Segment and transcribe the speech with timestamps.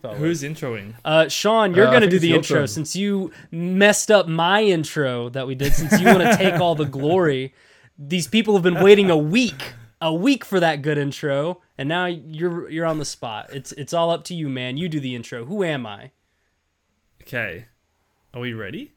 [0.00, 0.18] fellas.
[0.18, 0.94] Who's introing?
[1.04, 2.68] Uh, Shaun, you're Uh, gonna do the intro turn.
[2.68, 5.72] since you messed up my intro that we did.
[5.74, 7.54] Since you want to take all the glory,
[7.98, 12.06] these people have been waiting a week, a week for that good intro, and now
[12.06, 13.50] you're you're on the spot.
[13.52, 14.76] It's it's all up to you, man.
[14.76, 15.44] You do the intro.
[15.44, 16.10] Who am I?
[17.22, 17.66] Okay.
[18.34, 18.92] Are we ready?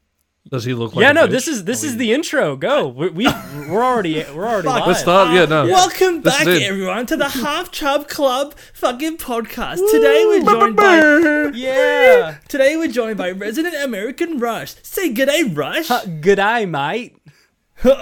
[0.50, 1.04] Does he look like?
[1.04, 1.28] yeah, a no.
[1.28, 1.32] bitch?
[1.32, 2.56] This is this is the intro.
[2.56, 2.88] Go.
[2.88, 3.26] We, we
[3.70, 4.88] we're already we're already live.
[4.88, 5.34] Let's start.
[5.36, 5.66] Yeah, no.
[5.68, 9.78] Welcome This back, everyone, to the Half Chub Club fucking podcast.
[9.92, 12.38] Today we're joined by Yeah.
[12.48, 14.74] today we're joined by resident American Rush.
[14.82, 15.90] Say g'day, Rush.
[16.22, 17.18] Good eye, mate.
[17.84, 17.94] and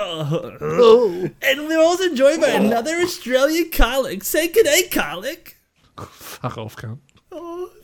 [1.67, 4.23] we're also joined by another Australian Karlec.
[4.23, 5.53] Say g'day, Karlec.
[6.09, 6.99] Fuck off, cunt.
[7.31, 7.78] Oh, fuck.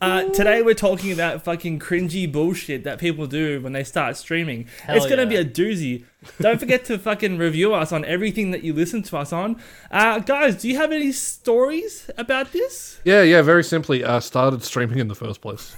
[0.00, 4.66] Uh, today we're talking about fucking cringy bullshit that people do when they start streaming.
[4.82, 5.28] Hell it's gonna yeah.
[5.28, 6.04] be a doozy.
[6.40, 9.60] Don't forget to fucking review us on everything that you listen to us on.
[9.90, 13.00] Uh, guys, do you have any stories about this?
[13.04, 13.42] Yeah, yeah.
[13.42, 15.76] Very simply, uh, started streaming in the first place.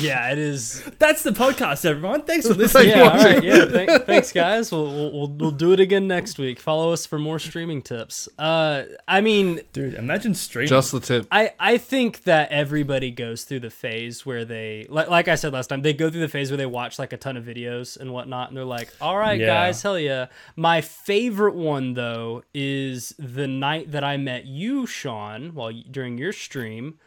[0.00, 0.82] Yeah, it is.
[0.98, 2.22] That's the podcast, everyone.
[2.22, 2.88] Thanks for listening.
[2.90, 3.42] Yeah, all right.
[3.42, 4.72] Yeah, thank, thanks, guys.
[4.72, 6.58] We'll, we'll we'll we'll do it again next week.
[6.60, 8.28] Follow us for more streaming tips.
[8.38, 10.68] Uh, I mean, Dude, imagine streaming.
[10.68, 11.26] Just the tip.
[11.30, 15.52] I I think that everybody goes through the phase where they, like, like I said
[15.52, 17.98] last time, they go through the phase where they watch like a ton of videos
[17.98, 19.46] and whatnot, and they're like, "All right, Yeah.
[19.46, 25.54] guys, hell yeah." My favorite one though is the night that I met you, Shaun,
[25.54, 26.98] while during your stream.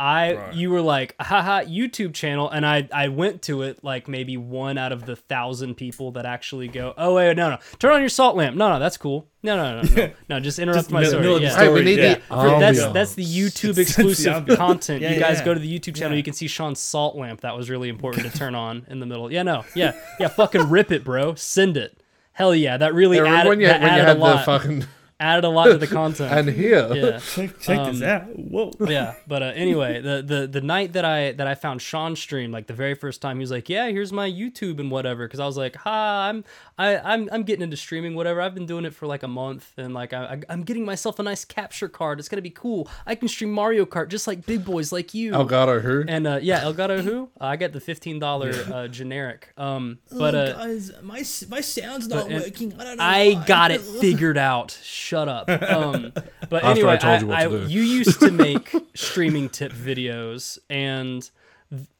[0.00, 0.54] I Right.
[0.54, 4.78] you were like haha YouTube channel and I I went to it like maybe one
[4.78, 8.08] out of the thousand people that actually go oh wait no no turn on your
[8.08, 11.00] salt lamp no no that's cool no no no no no just interrupt Just my
[11.00, 11.70] middle- story middle of the yeah.
[11.70, 12.14] We need yeah.
[12.14, 12.92] the For- oh, that's ambiance.
[12.94, 15.02] that's the YouTube It's- it's the exclusive content.
[15.02, 15.44] Yeah, you guys yeah.
[15.44, 16.16] go to the YouTube channel, Yeah.
[16.18, 17.42] you can see Shaun's salt lamp.
[17.42, 19.30] That was really important to turn on in the middle.
[19.30, 20.28] Yeah, no, yeah, yeah.
[20.28, 21.34] Fucking rip it, bro.
[21.34, 22.00] Send it.
[22.32, 24.24] Hell yeah, that really Yeah, added, when you, that when you added had a the
[24.24, 24.44] lot.
[24.46, 24.84] fucking
[25.20, 26.32] added a lot to the content.
[26.32, 26.88] and here.
[26.94, 28.22] yeah, check check this Um, out.
[28.36, 28.72] Whoa.
[28.88, 29.14] yeah.
[29.28, 32.66] But uh, anyway, the, the the night that I that I found Shaun stream, like
[32.66, 35.46] the very first time, he was like, "Yeah, here's my YouTube and whatever." Because I
[35.46, 36.42] was like, "Ha, I'm
[36.80, 38.40] I I'm I'm getting into streaming, whatever.
[38.40, 41.18] I've been doing it for like a month, and like I, I I'm getting myself
[41.18, 42.18] a nice capture card.
[42.18, 42.88] It's gonna be cool.
[43.06, 46.04] I can stream Mario Kart just like big boys like you." Elgato who?
[46.08, 47.28] And uh, yeah, Elgato who?
[47.40, 49.52] Uh, I got the fifteen dollar uh, generic.
[49.58, 52.72] Um, but uh, guys, my my sound's not and working.
[52.78, 53.04] I don't know.
[53.04, 53.44] I why.
[53.44, 54.78] got it figured out.
[54.82, 55.48] Shut up.
[55.50, 56.12] Um,
[56.48, 57.66] but After I anyway, told you what I, to I- do.
[57.68, 61.30] you used to make streaming tip videos, and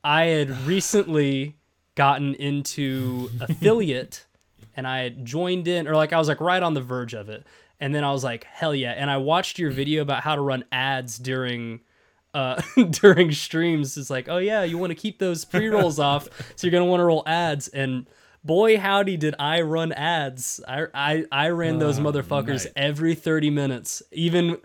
[0.02, 1.56] I had recently
[1.96, 4.24] gotten into affiliate,
[4.76, 7.46] and I joined in, or like I was like right on the verge of it,
[7.80, 8.92] and then I was like, hell yeah!
[8.92, 11.80] And I watched your video about how to run ads during
[12.34, 12.60] uh
[12.90, 13.96] during streams.
[13.96, 17.00] It's like oh yeah you want to keep those pre-rolls off so you're gonna want
[17.00, 17.68] to roll ads.
[17.68, 18.06] And
[18.44, 20.60] boy howdy did i run ads.
[20.66, 22.72] I i, I ran those motherfuckers mate.
[22.76, 24.02] every 30 minutes.
[24.12, 24.58] Even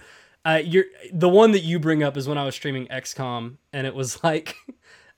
[0.46, 3.88] uh you're the one that you bring up is when i was streaming xcom and
[3.88, 4.56] it was like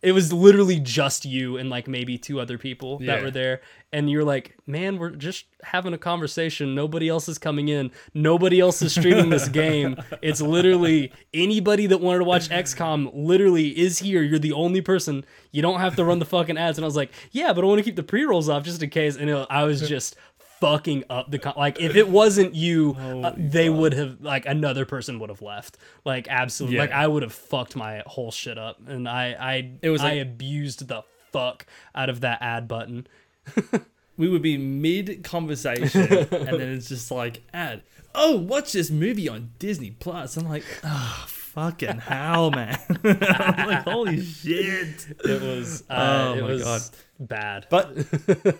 [0.02, 3.62] it was literally just you and like maybe two other people that were there.
[3.92, 6.76] And you're like man we're just having a conversation.
[6.76, 7.92] Nobody else is coming in.
[8.14, 9.96] Nobody else is streaming this game.
[10.22, 14.22] It's literally anybody that wanted to watch xcom literally is here.
[14.22, 15.26] You're the only person.
[15.52, 16.78] You don't have to run the fucking ads.
[16.78, 18.90] And i was like yeah but i want to keep the pre-rolls off just in
[18.90, 19.16] case.
[19.16, 20.16] And it, i was just
[20.60, 24.86] fucking up the con- like if it wasn't you uh, they would have like another
[24.86, 25.78] person would have left.
[26.06, 26.82] Like absolutely Yeah.
[26.84, 30.14] like i would have fucked my whole shit up and i i It was i
[30.14, 33.08] like- abused the fuck out of that ad button.
[34.20, 37.84] We would be mid conversation and then it's just like ad
[38.16, 40.38] oh watch this movie on disney plus.
[40.38, 42.78] I'm like oh fucking hell man.
[43.04, 45.08] I'm like holy shit.
[45.26, 45.94] It was uh,
[46.36, 46.82] Oh it my was God.
[47.20, 47.66] bad.
[47.72, 47.94] But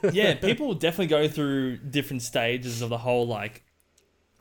[0.14, 3.64] yeah people definitely go through different stages of the whole like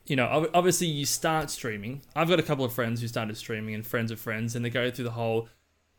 [0.06, 2.00] you know obviously you start streaming.
[2.14, 4.70] I've got a couple of friends who started streaming and friends of friends and they
[4.70, 5.48] go through the whole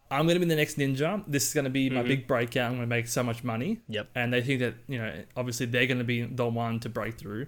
[0.09, 1.21] i'm going to be the next ninja.
[1.27, 2.07] This is going to be my Mhm.
[2.07, 2.67] big breakout.
[2.71, 3.81] I'm going to make so much money.
[3.89, 4.09] Yep.
[4.15, 7.15] And they think that you know obviously they're going to be the one to break
[7.19, 7.47] through.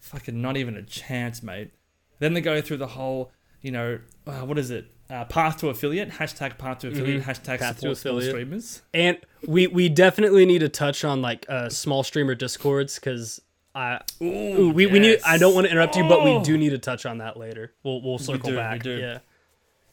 [0.00, 1.70] Fucking not even a chance mate.
[2.18, 3.30] Then they go through the whole
[3.64, 3.98] you know
[4.28, 7.26] uh, what is it uh, path to affiliate hashtag path to affiliate Mhm.
[7.26, 11.68] hashtag Path support small streamers and we we definitely need to touch on like uh
[11.68, 13.40] small streamer discords because
[13.74, 16.44] I Ooh, we, we need I don't want to interrupt you, but we Oh.
[16.44, 17.72] do need to touch on that later.
[17.82, 18.82] We'll we'll circle do, we back.
[18.84, 18.96] do.
[18.98, 19.18] Yeah.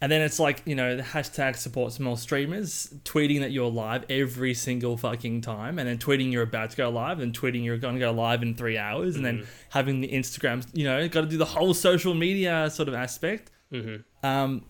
[0.04, 4.06] and then it's like you know the hashtag support small streamers tweeting that you're live
[4.10, 7.78] every single fucking time and then tweeting you're about to go live and tweeting you're
[7.78, 11.22] going to go live in three hours and then having the instagram you know got
[11.22, 14.26] to do the whole social media sort of aspect Mm-hmm.
[14.26, 14.66] um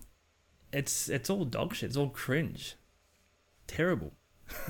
[0.72, 2.76] it's it's all dog shit it's all cringe
[3.66, 4.12] terrible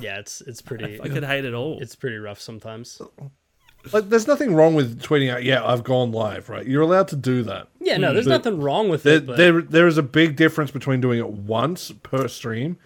[0.01, 3.01] Yeah, it's it's pretty i could hate it all it's pretty rough sometimes.
[3.93, 6.65] like, there's nothing wrong with tweeting out, "Yeah, I've gone live." Right?
[6.67, 7.67] You're allowed to do that.
[7.81, 9.27] Yeah, no, there's But nothing wrong with There, it.
[9.27, 12.77] But there, there is a big difference between doing it once per stream,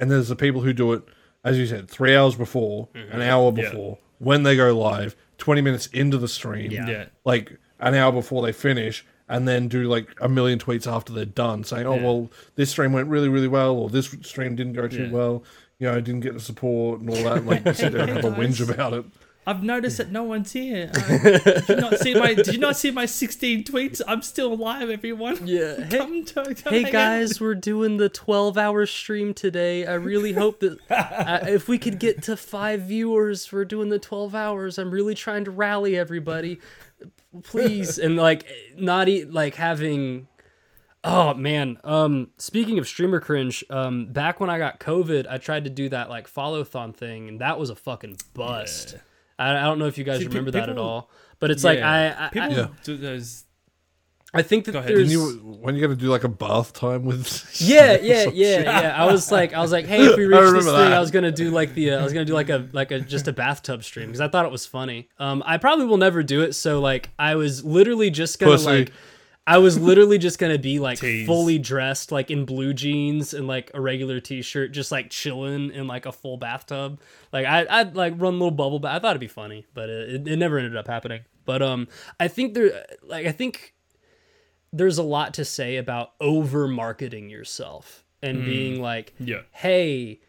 [0.00, 1.02] and there's the people who do it,
[1.44, 3.62] as you said, three hours before, an hour Yeah.
[3.70, 6.88] before, when they go live, twenty minutes into the stream, Yeah.
[6.88, 7.04] Yeah.
[7.26, 11.24] like an hour before they finish, and then do like a million tweets after they're
[11.24, 12.02] done, saying, "Oh Yeah.
[12.04, 15.10] well, this stream went really, really well, or this stream didn't go too Yeah.
[15.10, 15.44] well."
[15.78, 17.38] You know, I didn't get the support and all that.
[17.38, 19.04] and, Like, sit there and have a whinge about it.
[19.48, 20.90] I've noticed that no one's here.
[20.92, 22.34] Uh, did you not see my?
[22.34, 24.00] Did you not see my 16 tweets?
[24.08, 25.46] I'm still alive, everyone.
[25.46, 29.86] yeah, hey, Come to, come hey hang guys, we're doing the 12 hour stream today.
[29.86, 34.00] I really hope that uh, if we could get to five viewers, we're doing the
[34.00, 34.78] 12 hours.
[34.78, 36.58] I'm really trying to rally everybody.
[37.42, 37.98] Please.
[37.98, 38.46] And like,
[38.76, 40.28] not e- like having.
[41.04, 41.78] Oh man.
[41.84, 45.88] Um speaking of streamer cringe, um back when I got COVID, I tried to do
[45.90, 48.96] that like follow thon thing and that was a fucking bust.
[49.38, 51.10] I, I don't know if you guys See, pe- remember that at all.
[51.38, 51.70] But it's Yeah.
[51.70, 52.68] like I I, People I, Yeah.
[52.82, 53.44] do those.
[54.36, 57.26] I think that there's Didn't you when you're gonna do like a bath time with?
[57.60, 59.02] yeah, yeah, yeah, yeah.
[59.02, 60.92] I was like, I was like, hey, if we reach this thing, that.
[60.92, 63.00] I was gonna do like the, uh, I was gonna do like a, like a
[63.00, 65.08] just a bathtub stream because I thought it was funny.
[65.18, 66.54] Um, I probably will never do it.
[66.54, 68.66] So like, I was literally just gonna Pussy.
[68.66, 68.92] like,
[69.46, 71.26] I was literally just gonna be like Tease.
[71.26, 75.86] fully dressed, like in blue jeans and like a regular t-shirt, just like chilling in
[75.86, 77.00] like a full bathtub.
[77.32, 79.88] Like I, I'd like run a little bubble, but I thought it'd be funny, but
[79.88, 81.22] it, it, it never ended up happening.
[81.46, 81.88] But um,
[82.18, 83.72] I think there, like, I think
[84.76, 88.44] there's a lot to say about over marketing yourself and mm.
[88.44, 89.42] being like, Yeah.
[89.52, 90.20] hey,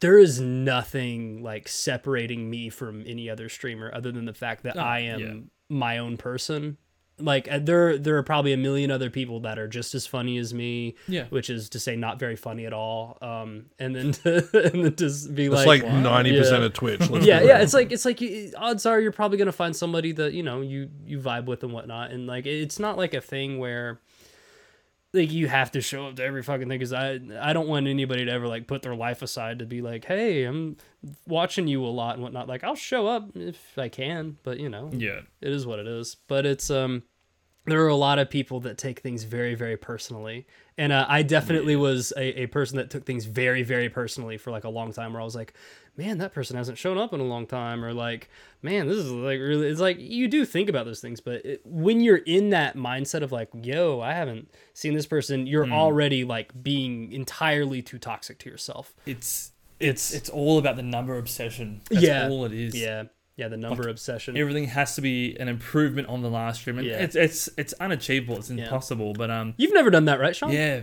[0.00, 4.76] there is nothing like separating me from any other streamer other than the fact that
[4.76, 5.34] ah, I am yeah.
[5.68, 6.78] my own person.
[7.20, 10.38] Like uh, there, there are probably a million other people that are just as funny
[10.38, 10.94] as me.
[11.08, 11.24] Yeah.
[11.30, 13.18] which is to say, not very funny at all.
[13.22, 14.36] Um, and then to,
[14.72, 16.66] and then to be It's like, like ninety percent Yeah.
[16.66, 17.00] of Twitch.
[17.22, 17.58] yeah, yeah.
[17.60, 20.60] It's like it's like you, odds are you're probably gonna find somebody that you know
[20.60, 24.00] you you vibe with and whatnot, and like it's not like a thing where
[25.14, 27.86] like you have to show up to every fucking thing because I I don't want
[27.86, 30.76] anybody to ever like put their life aside to be like, hey, I'm
[31.26, 32.48] watching you a lot and whatnot.
[32.48, 35.20] Like I'll show up if I can, but you know, Yeah.
[35.40, 36.16] it is what it is.
[36.28, 37.04] But it's um,
[37.68, 41.22] there are a lot of people that take things very very personally, and uh, I
[41.22, 44.92] definitely was a, a person that took things very very personally for like a long
[44.92, 45.12] time.
[45.12, 45.54] Where I was like,
[45.96, 48.28] man, that person hasn't shown up in a long time, or like,
[48.62, 49.66] man, this is like really.
[49.68, 53.22] It's like you do think about those things, but it, when you're in that mindset
[53.22, 58.38] of like, yo, I haven't seen this person, you're already like being entirely too toxic
[58.40, 58.94] to yourself.
[59.06, 61.80] It's It's it's it's all about the number obsession.
[61.90, 62.28] That's Yeah.
[62.28, 62.74] all it is.
[62.74, 63.04] yeah,
[63.38, 64.36] yeah, the number obsession.
[64.36, 66.98] Everything has to be an improvement on the last stream, and Yeah.
[66.98, 68.36] it's it's it's unachievable.
[68.36, 69.14] It's impossible.
[69.14, 70.52] But um, You've never done that, right, Shaun?
[70.52, 70.82] yeah,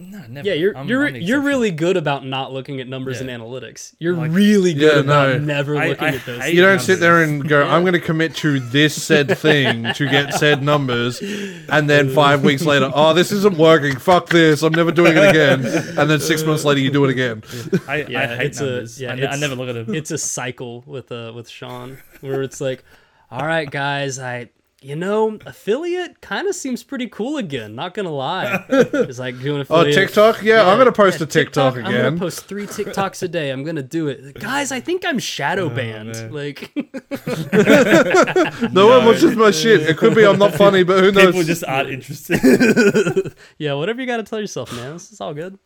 [0.00, 0.48] no, never.
[0.48, 3.28] Yeah, you're I'm- you're I'm you're really good about not looking at numbers Yeah.
[3.28, 3.94] and analytics.
[3.98, 5.38] You're Like- really good Yeah, about no.
[5.38, 6.40] never I- looking I at those.
[6.42, 6.86] hate You don't numbers.
[6.86, 7.72] sit there and go, Yeah.
[7.74, 12.42] I'm going to commit to this said thing to get said numbers, and then five
[12.42, 13.96] weeks later, oh, this isn't working.
[13.98, 14.62] Fuck this.
[14.62, 15.64] I'm never doing it again.
[15.98, 17.42] And then six months later, you do it again.
[17.86, 19.00] I, Yeah, I hate it's a- numbers.
[19.00, 19.94] yeah, I, I it's- never look at them.
[19.94, 22.84] it's a cycle with uh with Shaun where it's like,
[23.30, 24.48] all right, guys, I
[24.82, 27.74] you know affiliate kind of seems pretty cool again.
[27.74, 29.96] Not gonna lie, it's like doing oh, affiliate.
[29.96, 30.00] Oh.
[30.00, 30.42] TikTok?
[30.42, 31.86] Yeah, I'm going to post yeah, a TikTok, again.
[31.86, 33.50] I'm gonna post three TikToks a day.
[33.50, 34.72] I'm gonna do it, guys.
[34.72, 36.12] I think I'm shadow oh, banned.
[36.12, 36.32] man.
[36.32, 36.72] like,
[38.72, 39.82] no one watches my shit.
[39.82, 41.26] It could be I'm not funny, but who knows?
[41.26, 43.34] People just aren't interested.
[43.58, 44.94] yeah, whatever you gotta tell yourself, man.
[44.94, 45.58] This is all good.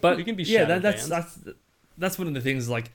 [0.00, 1.24] But You can be yeah, shadow that, that's banned.
[1.24, 1.38] that's
[1.98, 2.68] that's one of the things.
[2.68, 2.92] Like,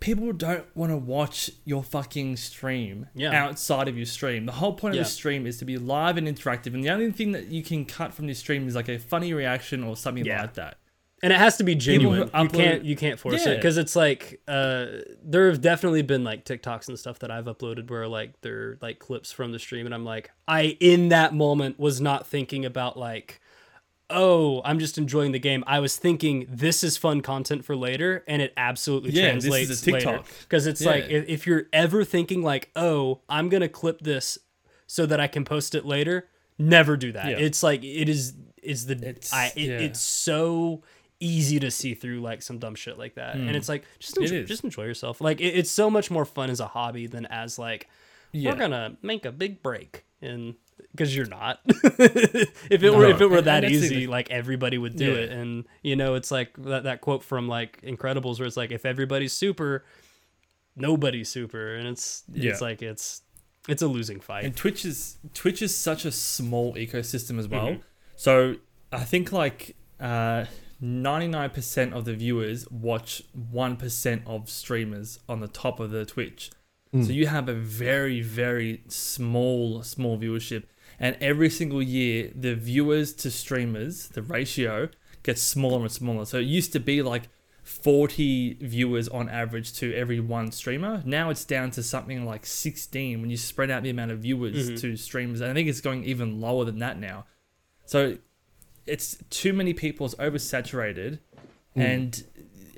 [0.00, 3.32] people don't want to watch your fucking stream Yeah.
[3.32, 4.46] outside of your stream.
[4.46, 5.02] The whole point Yeah.
[5.02, 7.62] of a stream is to be live and interactive, and the only thing that you
[7.62, 10.42] can cut from your stream is like a funny reaction or something Yeah.
[10.42, 10.78] like that.
[11.22, 12.28] and it has to be genuine.
[12.28, 14.86] who You can't you can't force it because it's like uh,
[15.24, 18.98] there have definitely been like TikToks and stuff that I've uploaded where like they're like
[18.98, 22.98] clips from the stream, and I'm like I in that moment was not thinking about
[22.98, 23.40] like.
[24.08, 25.64] Oh, I'm just enjoying the game.
[25.66, 29.50] I was thinking this is fun content for later, and it absolutely Yeah, this is
[29.50, 30.22] translates later.
[30.42, 30.90] Because it's Yeah.
[30.90, 34.38] like if, you're ever thinking like, oh, I'm gonna clip this
[34.86, 37.26] so that I can post it later, never do that.
[37.30, 37.38] Yeah.
[37.38, 40.82] It's like it is is the It's- I it, it's so
[41.18, 44.22] easy to see through like some dumb shit like that, and it's like just Hmm.
[44.22, 45.20] It enjoy, just enjoy yourself.
[45.20, 47.88] Like it, it's so much more fun as a hobby than as like
[48.32, 50.54] we're gonna make a big break and
[50.92, 51.60] because you're not.
[51.66, 54.08] if it were if it were that and that's the easy, thing.
[54.10, 55.18] like everybody would do Yeah.
[55.18, 58.70] it, and you know it's like that that quote from like Incredibles where it's like
[58.72, 59.84] if everybody's super,
[60.76, 62.50] nobody's super, and it's Yeah.
[62.52, 63.22] it's like it's
[63.68, 64.44] it's a losing fight.
[64.44, 67.66] And Twitch is Twitch is such a small ecosystem as well.
[67.68, 67.80] Mhm.
[68.16, 68.56] So
[68.92, 69.74] I think like
[70.80, 75.90] ninety nine percent of the viewers watch one percent of streamers on the top of
[75.90, 76.50] the Twitch.
[77.02, 80.62] So you have a very, very small, small viewership.
[80.98, 84.88] And every single year, the viewers to streamers, the ratio
[85.22, 86.24] gets smaller and smaller.
[86.24, 87.28] So it used to be like
[87.64, 91.02] 40 viewers on average to every one streamer.
[91.04, 94.70] Now it's down to something like 16 when you spread out the amount of viewers
[94.70, 94.80] Mhm.
[94.80, 95.40] to streamers.
[95.40, 97.26] And I think it's going even lower than that now.
[97.84, 98.18] So
[98.86, 101.18] it's too many people, it's oversaturated.
[101.74, 102.24] And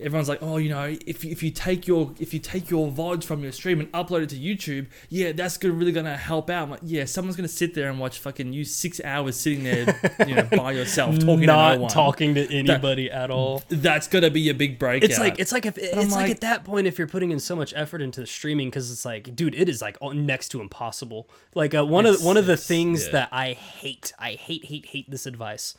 [0.01, 2.91] everyone's like, oh, you know, if you, if you take your if you take your
[2.91, 6.51] VODs from your stream and upload it to YouTube, yeah, that's gonna really gonna help
[6.51, 6.65] out.
[6.65, 9.99] I'm like, yeah, someone's gonna sit there and watch fucking you six hours sitting there,
[10.27, 13.63] you know, by yourself talking to not no talking to anybody at all.
[13.69, 15.09] That's gonna be a big breakout.
[15.11, 17.41] It's like it's like if it's like, like- at that point if you're putting in
[17.41, 20.49] so much effort into the streaming because it's like, dude, it is like all- next
[20.51, 21.29] to impossible.
[21.55, 23.13] Like uh, one of It's- one of the things yeah.
[23.13, 25.75] that I hate, I hate, hate, hate this advice.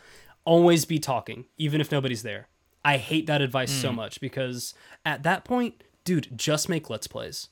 [0.45, 2.47] Always be talking, even if nobody's there.
[2.83, 3.81] I hate that advice Hmm.
[3.81, 4.73] so much because
[5.05, 7.49] at that point, dude, just make let's plays.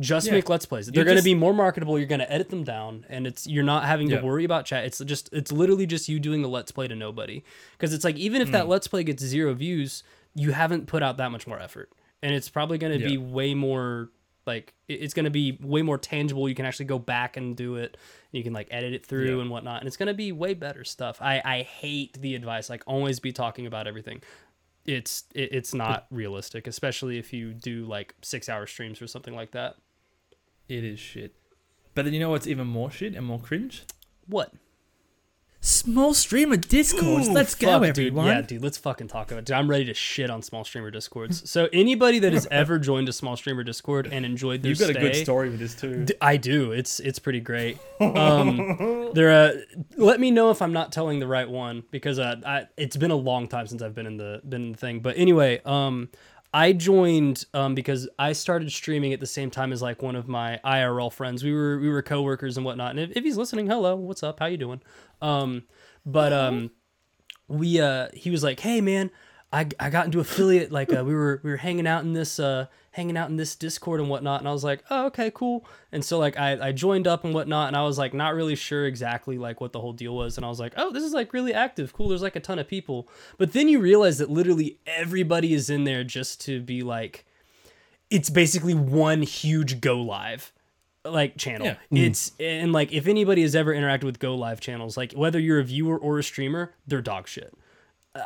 [0.00, 0.34] Just Yeah.
[0.34, 0.86] make let's plays.
[0.86, 1.98] They're going to be more marketable.
[1.98, 4.20] You're going to edit them down, and it's you're not having Yeah.
[4.20, 4.84] to worry about chat.
[4.84, 7.42] It's just it's literally just you doing a let's play to nobody.
[7.72, 8.70] Because it's like even if that Hmm.
[8.70, 10.04] let's play gets zero views,
[10.36, 11.90] you haven't put out that much more effort,
[12.22, 14.10] and it's probably going to be way more
[14.48, 16.48] like it's going to be way more tangible.
[16.48, 17.96] You can actually go back and do it.
[18.32, 19.42] You can like edit it through Yeah.
[19.42, 21.18] and whatnot, and it's going to be way better stuff.
[21.22, 24.20] I I hate the advice like always be talking about everything.
[24.86, 29.36] It's it, it's not realistic, especially if you do like six hour streams or something
[29.36, 29.76] like that.
[30.68, 31.34] it is shit.
[31.94, 33.84] But then you know what's even more shit and more cringe?
[34.26, 34.52] What?
[35.68, 37.28] Small streamer discourse.
[37.28, 38.24] Ooh, Let's go, fuck, everyone.
[38.24, 38.34] Dude.
[38.34, 39.44] Yeah, dude, let's fucking talk about it.
[39.44, 41.48] Dude, I'm ready to shit on small streamer discords.
[41.48, 44.88] So anybody that has ever joined a small streamer discord and enjoyed their You've got
[44.88, 46.06] a good story with this too.
[46.06, 46.72] D- I do.
[46.72, 47.78] It's it's pretty great.
[48.00, 49.30] Um, there.
[49.30, 49.52] Uh,
[49.96, 53.10] let me know if I'm not telling the right one because uh, I, it's been
[53.10, 55.00] a long time since I've been in the been in the thing.
[55.00, 56.08] But anyway, um,
[56.58, 60.26] I joined um, because I started streaming at the same time as like one of
[60.26, 61.44] my IRL friends.
[61.44, 62.90] We were we were coworkers and whatnot.
[62.90, 64.40] And if, if he's listening, hello, what's up?
[64.40, 64.80] How you doing?
[65.22, 65.64] Um,
[66.04, 66.70] but um,
[67.48, 69.10] we uh he was like hey man
[69.52, 72.38] i, I got into affiliate like uh, we were we were hanging out in this
[72.38, 72.66] uh
[72.98, 76.04] hanging out in this discord and whatnot and i was like oh okay cool and
[76.04, 78.86] so like i i joined up and whatnot and i was like not really sure
[78.86, 81.32] exactly like what the whole deal was and i was like oh this is like
[81.32, 84.80] really active cool there's like a ton of people but then you realize that literally
[84.84, 87.24] everybody is in there just to be like
[88.10, 90.52] it's basically one huge go live
[91.04, 91.68] like channel.
[91.68, 91.74] Yeah.
[91.74, 91.96] Mm-hmm.
[91.98, 95.60] It's and like if anybody has ever interacted with go live channels, like whether you're
[95.60, 97.54] a viewer or a streamer, they're dog shit.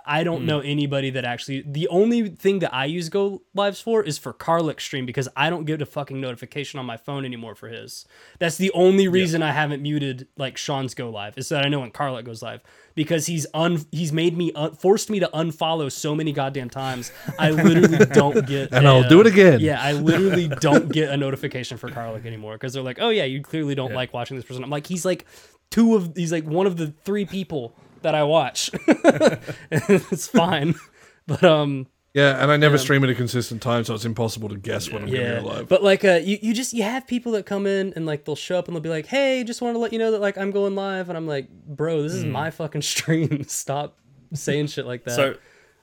[0.06, 0.46] I don't hmm.
[0.46, 1.64] know anybody that actually.
[1.66, 5.50] The only thing that I use Go Lives for is for Karlec stream because I
[5.50, 8.06] don't get a fucking notification on my phone anymore for his.
[8.38, 11.80] That's the only reason I haven't muted like Shaun's Go Live is that I know
[11.80, 12.62] when Karlec goes live
[12.94, 17.10] because he's un he's made me un- forced me to unfollow so many goddamn times.
[17.38, 19.60] I literally don't get And i I'll do it again.
[19.60, 23.24] Yeah, I literally don't get a notification for Karlec anymore because they're like, oh yeah,
[23.24, 24.62] you clearly don't like watching this person.
[24.62, 25.26] I'm like, he's like
[25.70, 28.70] two of he's like one of the three people that I watch.
[29.70, 30.74] it's fine.
[31.24, 34.56] But um Yeah, and I never stream at a consistent time, so it's impossible to
[34.56, 35.40] guess when I'm going to yeah.
[35.40, 35.68] go live.
[35.68, 38.34] But like uh you, you just you have people that come in and like they'll
[38.34, 40.36] show up and they'll be like, "Hey, just wanted to let you know that like
[40.36, 43.44] I'm going live." And I'm like, "Bro, this is my fucking stream.
[43.44, 43.98] Stop
[44.34, 45.36] saying shit like that." So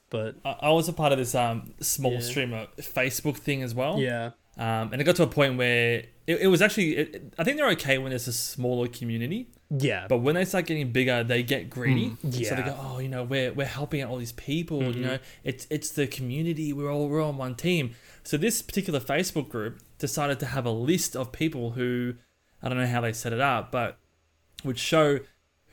[0.10, 2.20] but I I was a part of this um small Yeah.
[2.20, 3.98] streamer Facebook thing as well.
[3.98, 4.32] yeah.
[4.58, 7.58] Um, and it got to a point where it, it was actually, it, I think
[7.58, 10.06] they're okay when it's a smaller community, Yeah.
[10.08, 12.16] but when they start getting bigger, they get greedy.
[12.22, 12.56] So yeah.
[12.56, 14.80] they go, oh, you know, we're, we're helping out all these people.
[14.82, 15.00] Mm-hmm.
[15.00, 16.72] You know, it's it's the community.
[16.72, 17.96] We're all we're on one team.
[18.24, 22.14] So this particular Facebook group decided to have a list of people who,
[22.62, 23.98] I don't know how they set it up, but
[24.64, 25.20] would show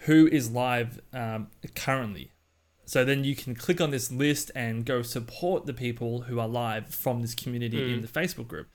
[0.06, 2.30] who is live um, currently.
[2.86, 6.48] So then you can click on this list and go support the people who are
[6.48, 7.94] live from this community Mm.
[7.94, 8.68] in the Facebook group.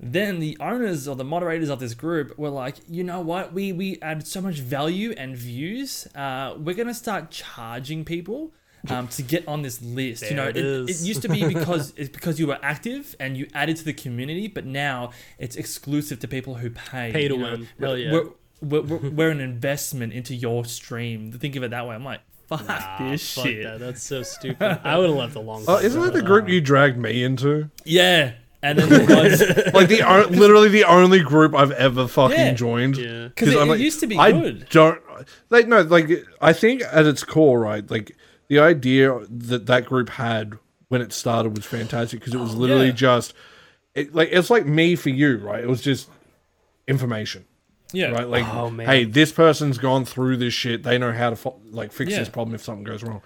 [0.00, 3.52] Then the owners or the moderators of this group were like, you know what?
[3.52, 6.06] We we add so much value and views.
[6.14, 8.52] Uh, we're gonna start charging people
[8.88, 10.22] um, to get on this list.
[10.30, 11.02] you know, it it, is.
[11.02, 13.92] it used to be because it's because you were active and you added to the
[13.92, 17.10] community, but now it's exclusive to people who pay.
[17.12, 17.50] Pay to you know.
[17.52, 17.68] win.
[17.80, 18.12] Hell yeah.
[18.12, 18.28] We're,
[18.60, 21.32] we're, we're, we're an investment into your stream.
[21.32, 21.94] Think of it that way.
[21.96, 23.64] I'm like, fuck Nah, this fuck shit.
[23.64, 23.80] that.
[23.80, 24.80] That's so stupid.
[24.84, 27.22] I would have left a long Oh, time isn't that the group you dragged me
[27.24, 27.70] into?
[27.84, 28.34] Yeah.
[28.62, 29.40] And then it was
[29.74, 32.52] Like the o- literally the only group I've ever fucking Yeah.
[32.54, 32.96] joined.
[32.96, 33.28] Yeah.
[33.28, 34.68] because it, I'm it like, used to be I good.
[34.70, 35.00] don't
[35.50, 36.10] like no like
[36.40, 37.88] I think at its core, right?
[37.88, 38.16] Like
[38.48, 40.54] the idea that that group had
[40.88, 42.92] when it started was fantastic because it was oh, literally yeah.
[42.92, 43.34] just
[43.94, 45.62] it, like it's like me for you, right?
[45.62, 46.08] It was just
[46.86, 47.44] information,
[47.92, 48.10] Yeah.
[48.10, 48.26] right?
[48.28, 48.86] Like, Oh, man.
[48.86, 50.82] hey, this person's gone through this shit.
[50.82, 52.20] They know how to fo- like fix Yeah.
[52.20, 53.22] this problem if something goes wrong.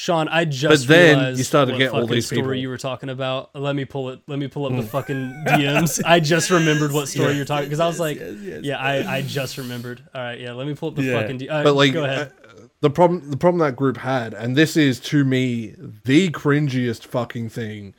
[0.00, 2.54] Shaun, I just But then realized you started to get all these story people.
[2.54, 3.50] you were talking about.
[3.56, 4.20] Let me pull it.
[4.28, 5.16] Let me pull up the fucking
[5.48, 6.00] DMs.
[6.06, 8.60] I just remembered what story you're talking because I was like, yes, yes.
[8.62, 10.00] yeah, I, I just remembered.
[10.14, 11.20] All right, yeah, let me pull up the Yeah.
[11.20, 11.38] fucking.
[11.38, 12.32] D- uh, but like go ahead.
[12.48, 15.74] uh, the problem the problem that group had and this is to me
[16.04, 17.92] the cringiest fucking thing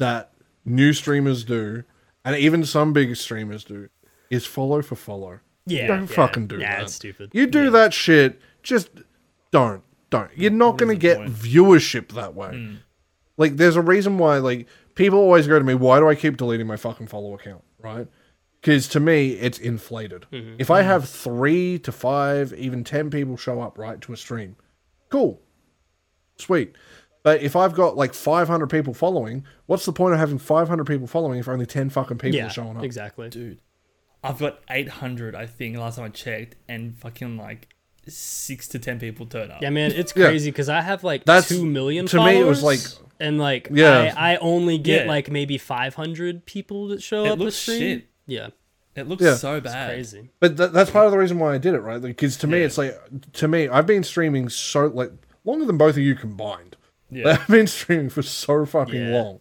[0.00, 0.32] that
[0.64, 1.84] new streamers do
[2.24, 3.88] and even some big streamers do
[4.28, 6.16] is follow for follow yeah, don't yeah.
[6.16, 7.30] fucking do Nah, that it's stupid.
[7.32, 7.70] you do Yeah.
[7.70, 8.88] that shit just
[9.52, 9.84] don't
[10.18, 11.30] don't you're not going to get point?
[11.30, 12.50] viewership that way.
[12.50, 12.74] Hmm.
[13.36, 16.36] like there's a reason why like people always go to me why do i keep
[16.36, 18.06] deleting my fucking follow account right?
[18.60, 20.26] Because to me it's inflated.
[20.32, 20.56] Mm-hmm.
[20.58, 24.56] if i have three to five even ten people show up right to a stream
[25.10, 25.40] cool.
[26.38, 26.74] Sweet.
[27.22, 31.06] But if i've got like 500 people following what's the point of having 500 people
[31.06, 32.82] following if only 10 fucking people Yeah, are showing up?
[32.84, 33.28] exactly.
[33.30, 33.60] Dude,
[34.22, 37.73] I've got 800, I think, last time I checked, and fucking like
[38.08, 39.62] six to 10 people turn up.
[39.62, 42.06] Yeah, man, it's crazy because I have like That's- two million.
[42.06, 42.80] to me, it was like-
[43.20, 44.12] and like Yeah.
[44.16, 45.08] I, I only get Yeah.
[45.08, 47.78] like maybe five hundred people that show It up a looks stream.
[47.78, 48.06] shit.
[48.26, 48.48] Yeah,
[48.96, 49.34] It looks Yeah.
[49.36, 49.90] so it's bad.
[49.90, 50.30] crazy.
[50.40, 52.00] But th- that's part of the reason why I did it, right?
[52.02, 52.66] Because to me, Yeah.
[52.66, 52.98] it's like
[53.34, 55.12] to me, I've been streaming so like
[55.44, 56.76] longer than both of you combined.
[57.10, 57.38] Yeah.
[57.40, 59.22] I've been streaming for so fucking Yeah.
[59.22, 59.40] long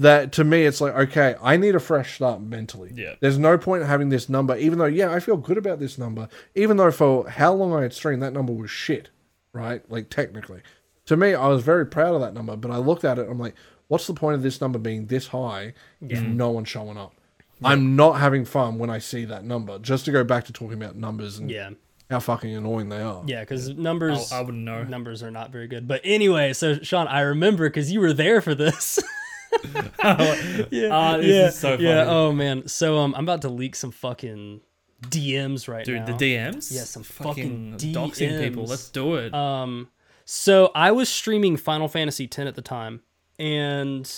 [0.00, 2.90] that to me, it's like okay, I need a fresh start mentally.
[2.94, 3.14] Yeah.
[3.20, 5.96] There's no point in having this number, even though yeah, I feel good about this
[5.98, 9.10] number, even though for how long I had streamed, that number was shit,
[9.52, 9.82] right?
[9.90, 10.62] Like technically,
[11.06, 13.38] to me, I was very proud of that number, but I looked at it, I'm
[13.38, 13.54] like,
[13.88, 17.14] what's the point of this number being this high if no one's showing up?
[17.62, 19.78] I'm not having fun when I see that number.
[19.78, 21.70] Just to go back to talking about numbers and Yeah,
[22.08, 23.22] how fucking annoying they are.
[23.26, 24.32] yeah, because numbers.
[24.32, 24.82] I, I wouldn't know.
[24.84, 25.86] Numbers are not very good.
[25.86, 28.98] But anyway, so Shaun, I remember because you were there for this.
[30.02, 32.04] yeah, Ah, this yeah, is so yeah.
[32.06, 34.60] Oh man, so um, I'm about to leak some fucking
[35.02, 36.06] DMs right Dude, now.
[36.06, 36.72] Dude, the DMs?
[36.72, 38.64] Yeah, some fucking doxing people.
[38.64, 39.34] Let's do it.
[39.34, 39.88] Um,
[40.24, 43.00] so I was streaming Final Fantasy X at the time,
[43.38, 44.10] and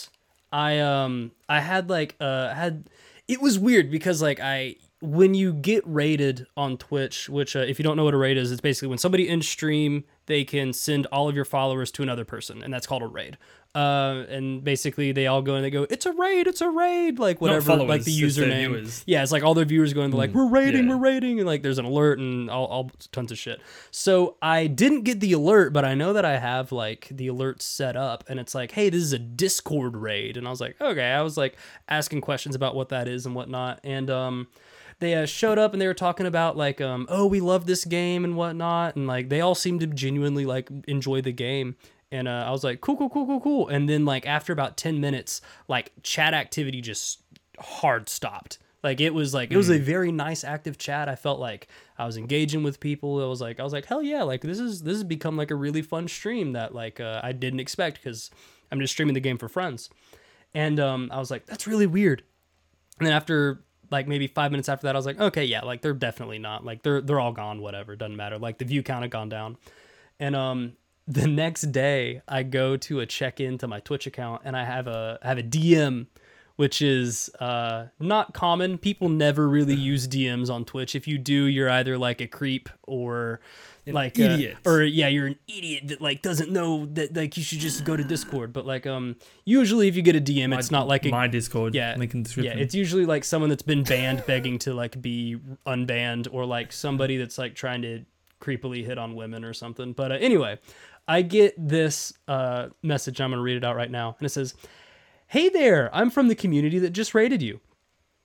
[0.53, 2.89] I um I had like uh had
[3.29, 7.79] it was weird because like I when you get rated on Twitch, which uh, if
[7.79, 10.73] you don't know what a raid is, it's basically when somebody in stream they can
[10.73, 13.37] send all of your followers to another person, and that's called a raid.
[13.75, 17.19] Uh, and basically they all go and they go, "It's a raid, it's a raid,"
[17.19, 18.69] like whatever, like the it's username.
[18.69, 19.03] viewers.
[19.07, 20.91] Yeah, it's like all their viewers going, they're like, "We're raiding, yeah.
[20.91, 23.63] we're raiding," and like there's an alert and all, all tons of shit.
[23.91, 27.63] So I didn't get the alert, but I know that I have like the alert
[27.63, 30.79] set up, and it's like, "Hey, this is a Discord raid," and I was like,
[30.79, 31.57] "Okay." I was like
[31.89, 34.49] asking questions about what that is and whatnot, and um,
[34.99, 37.87] they uh, showed up and they were talking about like, um, "Oh, we love this
[37.87, 41.77] game and whatnot," and like they all seemed to genuinely like enjoy the game.
[42.13, 43.69] And uh, I was like, cool, cool, cool, cool, cool.
[43.69, 47.23] And then like after about ten minutes, like chat activity just
[47.59, 48.59] hard stopped.
[48.83, 51.09] Like it was like it was a very nice active chat.
[51.09, 53.23] I felt like I was engaging with people.
[53.23, 55.51] It was like I was like hell yeah, like this is this has become like
[55.51, 58.31] a really fun stream that like uh, I didn't expect because
[58.71, 59.89] I'm just streaming the game for friends.
[60.53, 62.25] And um, I was like that's really weird.
[62.99, 65.81] And then after like maybe five minutes after that, I was like okay yeah, like
[65.81, 67.63] they're definitely not like they're they're all gone.
[67.63, 68.37] Whatever doesn't matter.
[68.37, 69.57] Like the view count had gone down.
[70.19, 70.73] And um
[71.09, 74.65] the next day I go to a check in to my Twitch account and I
[74.65, 76.07] have a I have a DM
[76.57, 78.79] which is uh not common.
[78.79, 80.95] People never really use DMs on Twitch.
[80.95, 83.41] If you do, you're either like a creep or
[83.87, 84.59] like uh, idiot.
[84.65, 87.97] or yeah, you're an idiot that like doesn't know that like you should just go
[87.97, 88.53] to Discord.
[88.53, 91.75] But like um usually if you get a DM, it's not like a my Discord.
[91.75, 92.59] yeah, Link in the description.
[92.59, 96.73] yeah, it's usually like someone that's been banned begging to like be unbanned, or like
[96.73, 98.05] somebody that's like trying to
[98.41, 99.93] creepily hit on women or something.
[99.93, 100.59] But uh, anyway,
[101.07, 103.21] I get this uh, message.
[103.21, 104.55] I'm gonna read it out right now, and it says,
[105.27, 107.61] "Hey there, I'm from the community that just rated you."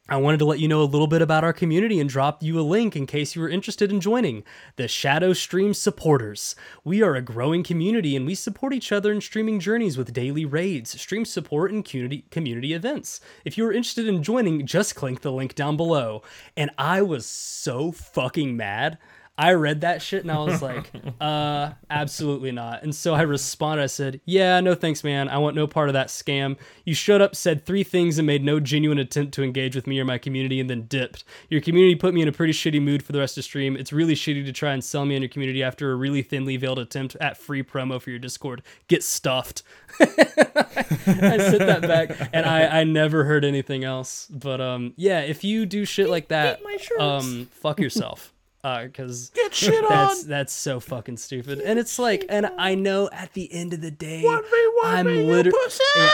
[0.09, 2.57] I wanted to let you know a little bit about our community and drop you
[2.57, 4.45] a link in case you were interested in joining
[4.77, 6.55] the Shadow Stream Supporters.
[6.85, 10.45] We are a growing community and we support each other in streaming journeys with daily
[10.45, 13.19] raids, stream support, and community community events.
[13.43, 16.23] If you are interested in joining, just click the link down below.
[16.55, 18.97] And I was so fucking mad.
[19.37, 20.89] I read that shit and I was like,
[21.21, 22.81] uh, absolutely not.
[22.81, 25.29] And so I responded, I said, yeah, no thanks, man.
[25.29, 26.57] I want no part of that scam.
[26.85, 29.99] You showed up, said three things, and made no genuine attempt to engage with me
[29.99, 31.23] or my community and then dipped.
[31.49, 33.77] Your community put me in a pretty shitty mood for the rest of the stream.
[33.77, 36.57] It's really shitty to try and sell me on your community after a really thinly
[36.57, 38.63] veiled attempt at free promo for your Discord.
[38.87, 39.61] Get stuffed.
[39.99, 44.27] I sent that back and I, I never heard anything else.
[44.29, 46.59] But um yeah, if you do shit like that,
[46.99, 48.33] um fuck yourself.
[48.63, 50.29] Uh, because Get shit that's on.
[50.29, 51.59] that's so fucking stupid.
[51.59, 55.59] And it's like, and I know at the end of the day, 1v1 I'm literally!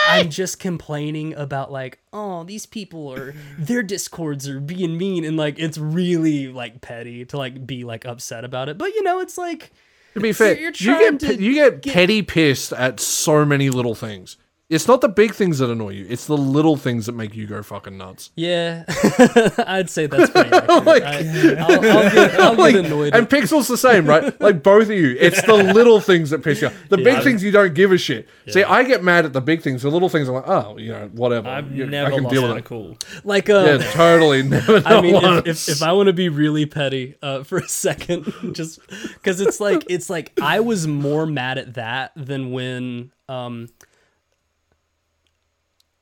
[0.07, 5.37] I'm just complaining about like, oh, these people are their discords are being mean, and
[5.37, 8.77] like it's really like petty to like be like upset about it.
[8.77, 9.71] But you know, it's like
[10.13, 13.69] To be fair, you're you trying get to you get petty pissed at so many
[13.69, 14.37] little things.
[14.69, 17.45] It's not the big things that annoy you; it's the little things that make you
[17.45, 18.31] go fucking nuts.
[18.35, 18.85] Yeah,
[19.67, 20.85] I'd say that's pretty accurate.
[20.85, 23.13] Like- I, will I'll get, I'll Like, get annoyed.
[23.13, 24.39] and Pixel's the same, right?
[24.41, 26.75] Like both of you, it's the little things that piss you off.
[26.89, 28.27] The big things you don't give a shit.
[28.47, 29.83] See, I get mad at the big things.
[29.83, 31.49] The little things, I'm like, oh, you know, whatever.
[31.49, 32.65] I've You- never I can lost deal my with it.
[32.65, 32.97] cool.
[33.25, 34.43] like, uh, Yeah, totally.
[34.43, 34.81] Never.
[34.85, 38.33] I mean, if, if, if I want to be really petty uh, for a second,
[38.53, 38.79] just
[39.13, 43.67] because it's like it's like I was more mad at that than when um.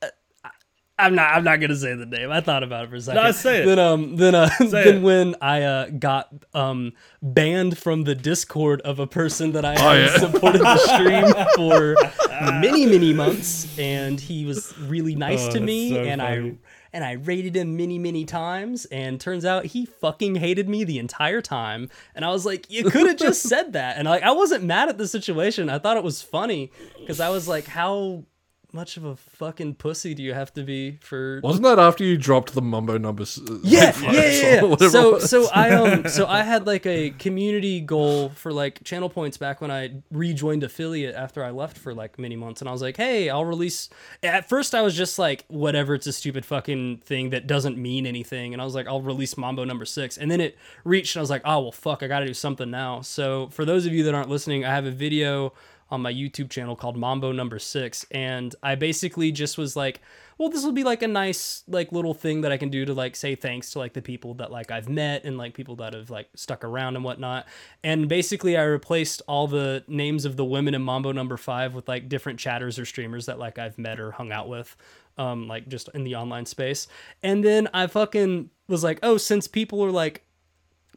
[0.01, 0.07] uh,
[1.01, 1.33] I'm not.
[1.35, 2.31] I'm not gonna say the name.
[2.31, 3.23] I thought about it for a second.
[3.23, 3.65] No, say it.
[3.65, 4.15] Then um.
[4.15, 4.49] Then uh.
[4.49, 5.01] Say then it.
[5.01, 9.89] when I uh got um banned from the Discord of a person that I Oh,
[9.99, 10.17] had yeah.
[10.17, 11.95] supported the stream for
[12.59, 16.53] many many months, and he was really nice Oh, to me, so and I
[16.93, 20.99] and I rated him many, many times, and turns out he fucking hated me the
[20.99, 21.89] entire time.
[22.13, 23.95] And I was like, you could have just said that.
[23.97, 25.69] And like, I wasn't mad at the situation.
[25.69, 28.25] I thought it was funny because I was like, how
[28.73, 31.39] much of a fucking pussy do you have to be for?
[31.43, 33.39] Wasn't that after you dropped the mumbo numbers?
[33.39, 34.87] uh, Yeah, yeah, yeah, yeah.
[34.89, 39.37] So, so I um, so I had like a community goal for like channel points
[39.37, 42.81] back when I rejoined affiliate after I left for like many months, and I was
[42.81, 43.89] like, hey, I'll release.
[44.23, 48.05] At first, I was just like, whatever, it's a stupid fucking thing that doesn't mean
[48.05, 51.21] anything, and I was like, I'll release Mambo number six, and then it reached, and
[51.21, 53.01] I was like, oh well, fuck, I got to do something now.
[53.01, 55.53] So for those of you that aren't listening, I have a video
[55.91, 60.01] on my YouTube channel called Mambo Number Six, and I basically just was like,
[60.37, 62.93] well, this will be like a nice like little thing that I can do to
[62.93, 65.93] like say thanks to like the people that like I've met and like people that
[65.93, 67.45] have like stuck around and whatnot.
[67.83, 71.87] And basically, I replaced all the names of the women in Mambo Number Five with
[71.87, 74.75] like different chatters or streamers that like I've met or hung out with.
[75.17, 76.87] Um, like just in the online space.
[77.21, 80.23] And then I fucking was like, oh, since people are like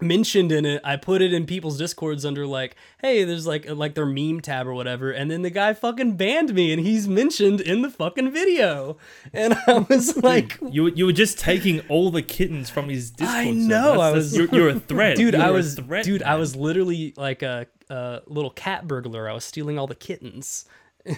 [0.00, 3.94] mentioned in it i put it in people's discords under like hey there's like like
[3.94, 7.60] their meme tab or whatever and then the guy fucking banned me and he's mentioned
[7.60, 8.96] in the fucking video.
[9.32, 13.10] And i was like You were- you were just taking all the kittens from his
[13.12, 13.36] Discord.
[13.46, 16.34] I know, I was- You're, you're a threat, dude You're i was threat, dude i
[16.34, 19.28] was literally like a, a little cat burglar.
[19.30, 20.64] I was stealing all the kittens.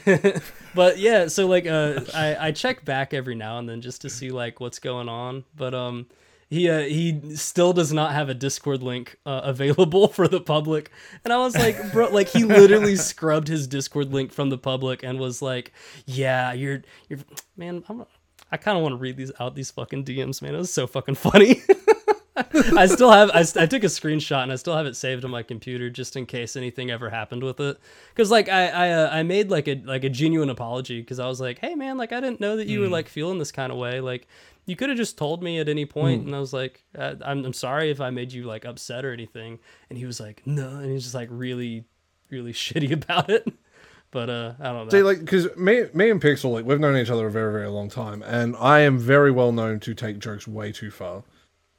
[0.75, 4.11] But yeah so like uh i i check back every now and then just to
[4.11, 5.45] see like what's going on.
[5.57, 6.07] But um
[6.49, 10.91] he uh, he still does not have a Discord link uh, available for the public,
[11.25, 15.03] and I was like, bro, like he literally scrubbed his Discord link from the public
[15.03, 15.73] and was like,
[16.07, 17.19] yeah, you're you're
[17.57, 18.05] man, I'm,
[18.53, 20.55] I kind of want to read these out these fucking DMs, man.
[20.55, 21.63] It was so fucking funny.
[22.77, 25.31] I still have I, I took a screenshot and I still have it saved on
[25.31, 27.79] my computer just in case anything ever happened with it.
[28.15, 31.27] Cuz like I I uh, I made like a like a genuine apology cuz I
[31.27, 33.73] was like, "Hey man, like I didn't know that you were like feeling this kind
[33.73, 34.01] of way.
[34.01, 34.29] Like
[34.67, 37.45] you could have just told me at any point." and I was like, uh, I'm
[37.45, 40.69] I'm sorry if I made you like upset or anything." And he was like, "No."
[40.69, 41.85] And he's just like really
[42.31, 43.49] really shitty about it.
[44.11, 44.91] But uh I don't know.
[44.91, 47.69] See, like, because me, me and Pixel, like, we've known each other a very, very
[47.69, 51.25] long time, and I am very well known to take jokes way too far.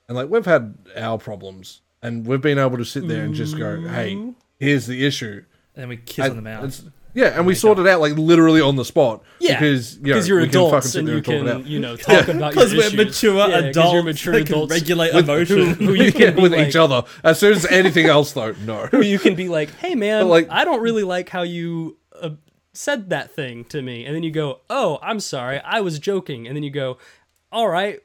[0.07, 3.57] And like, we've had our problems, and we've been able to sit there and just
[3.57, 5.43] go, "Hey, here's the issue."
[5.75, 6.81] and then we kiss on the mouth.
[7.13, 9.21] yeah, and we sorted out like literally on the spot.
[9.39, 12.65] yeah, because you know, you're can adults and you can you know talk about your
[12.65, 15.57] Because we're mature Yeah, adults you're mature that can adults regulate with- emotion.
[15.73, 17.03] who you Yeah, can be with like, each other.
[17.23, 18.87] As soon as anything else, though, no.
[18.87, 22.29] where you can be like, "Hey, man, like- I don't really like how you uh,
[22.73, 26.47] said that thing to me," and then you go, "Oh, I'm sorry, I was joking,"
[26.47, 26.97] and then you go,
[27.51, 27.99] "All right,"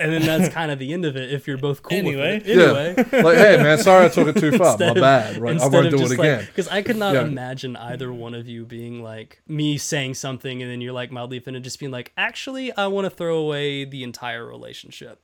[0.00, 2.38] and then that's kind of the end of it if you're both cool Anyway.
[2.38, 2.58] with it.
[2.58, 2.94] Anyway.
[3.12, 3.20] Yeah.
[3.22, 4.58] like, hey man, sorry I took it too far.
[4.66, 5.38] My Instead of- bad.
[5.38, 6.44] Right, I instead won't do it again.
[6.46, 7.22] Because I could not Yeah.
[7.22, 11.36] imagine either one of you being like me saying something and then you're like mildly
[11.38, 15.20] offended, just being like, actually, I want to throw away the entire relationship.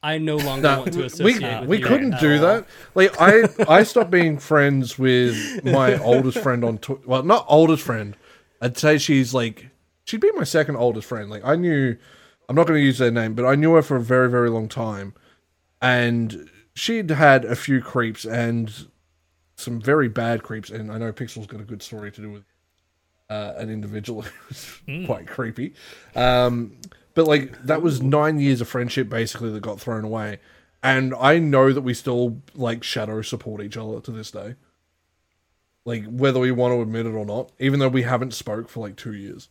[0.00, 1.68] I no longer No, want to we associate with you.
[1.68, 2.66] we you couldn't at do all." that.
[2.94, 7.82] Like I I stopped being friends with my oldest friend on Twi- well not oldest
[7.82, 8.16] friend.
[8.60, 9.70] I'd say she's like
[10.04, 11.28] she'd be my second oldest friend.
[11.28, 11.96] Like I knew
[12.48, 14.50] I'm not going to use their name, but I knew her for a very very
[14.50, 15.14] long time,
[15.82, 18.88] and she'd had a few creeps and
[19.56, 20.70] some very bad creeps.
[20.70, 22.44] And I know Pixel's got a good story to do with
[23.28, 25.74] uh, an individual who's quite creepy.
[26.14, 26.78] Um,
[27.14, 30.38] but like that was nine years of friendship basically that got thrown away,
[30.82, 34.54] and I know that we still like shadow support each other to this day.
[35.84, 38.80] Like whether we want to admit it or not, even though we haven't spoke for
[38.80, 39.48] like two years.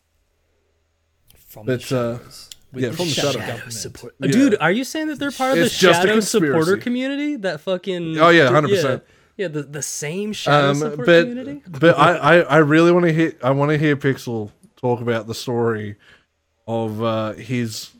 [1.36, 2.50] from But, uh, shadows.
[2.54, 3.46] With yeah, from the shadow shadow.
[3.46, 3.72] government.
[3.72, 4.14] Support.
[4.20, 4.30] Yeah.
[4.30, 7.36] Dude, are you saying that they're part of It's the just shadow supporter community?
[7.36, 8.82] That fucking Oh, yeah, th- 100%.
[8.84, 8.98] Yeah,
[9.36, 11.62] yeah, the the same shadow Um, support but community.
[11.68, 15.26] but I, I, I really want to hear I want to hear Pixel talk about
[15.26, 15.96] the story
[16.66, 17.90] of uh, his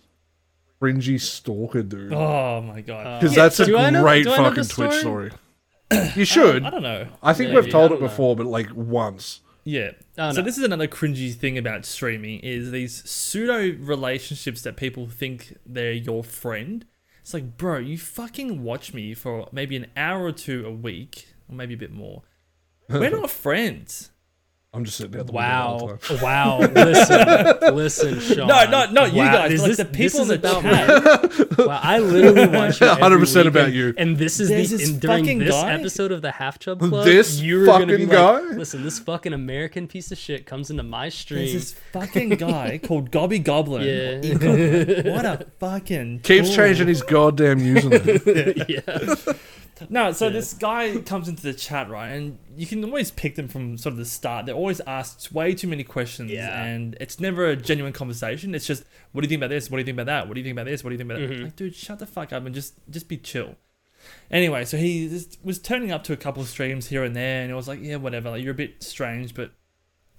[0.83, 3.21] cringy stalker dude Oh my god.
[3.21, 5.31] because yeah, that's a do I know- great know fucking the Twitch story?
[5.31, 5.33] story.
[6.15, 6.65] You should.
[6.65, 7.07] I don't know.
[7.23, 8.09] I think Maybe, we've told it don't know.
[8.09, 9.41] before, but like once.
[9.69, 9.91] Yeah.
[10.17, 14.79] I don't so this is another cringy thing about streaming is these pseudo relationships that
[14.79, 16.87] people think they're your friend.
[17.21, 21.29] It's like, bro, you fucking watch me for maybe an hour or two a week,
[21.51, 22.23] or maybe a bit more.
[22.89, 24.11] We're not friends.
[24.79, 25.25] I'm just sitting there.
[25.25, 25.99] the window all the Wow.
[26.01, 26.21] time.
[26.23, 26.59] Wow.
[26.85, 27.75] Listen.
[27.77, 28.47] Listen, Shaun.
[28.49, 30.35] No, not not you Wow, guys, is like this- the people this in is the
[30.37, 31.59] about chat.
[31.59, 33.93] Wow, I literally watch you 100% about you.
[33.99, 36.79] And this is There's the this and during this guy- episode of the Half Chub
[36.79, 37.05] Club.
[37.05, 38.17] This you were gonna be fucking like,
[38.51, 38.57] guy?
[38.57, 41.53] Listen, this fucking American piece of shit comes into my There's stream.
[41.53, 43.83] this fucking guy called Gobby Goblin.
[43.83, 44.49] Yeah.
[44.49, 46.57] Or what a fucking Keeps tool.
[46.57, 48.69] changing his goddamn username.
[48.69, 49.33] yeah.
[49.91, 52.09] No, so this guy comes into the chat, right?
[52.09, 54.47] And you can always pick them from sort of the start.
[54.47, 56.63] They're always asked way too many questions, Yeah.
[56.65, 58.55] and it's never a genuine conversation.
[58.55, 59.71] It's just, what do you think about this?
[59.71, 60.29] What do you think about that?
[60.29, 60.83] What do you think about this?
[60.85, 61.31] What do you think about that?
[61.31, 61.43] Mhm.
[61.45, 63.57] Like, dude, shut the fuck up and just just be chill.
[64.31, 67.51] Anyway, so he was turning up to a couple of streams here and there, and
[67.51, 68.31] it was like, yeah, whatever.
[68.31, 69.53] Like, you're a bit strange, but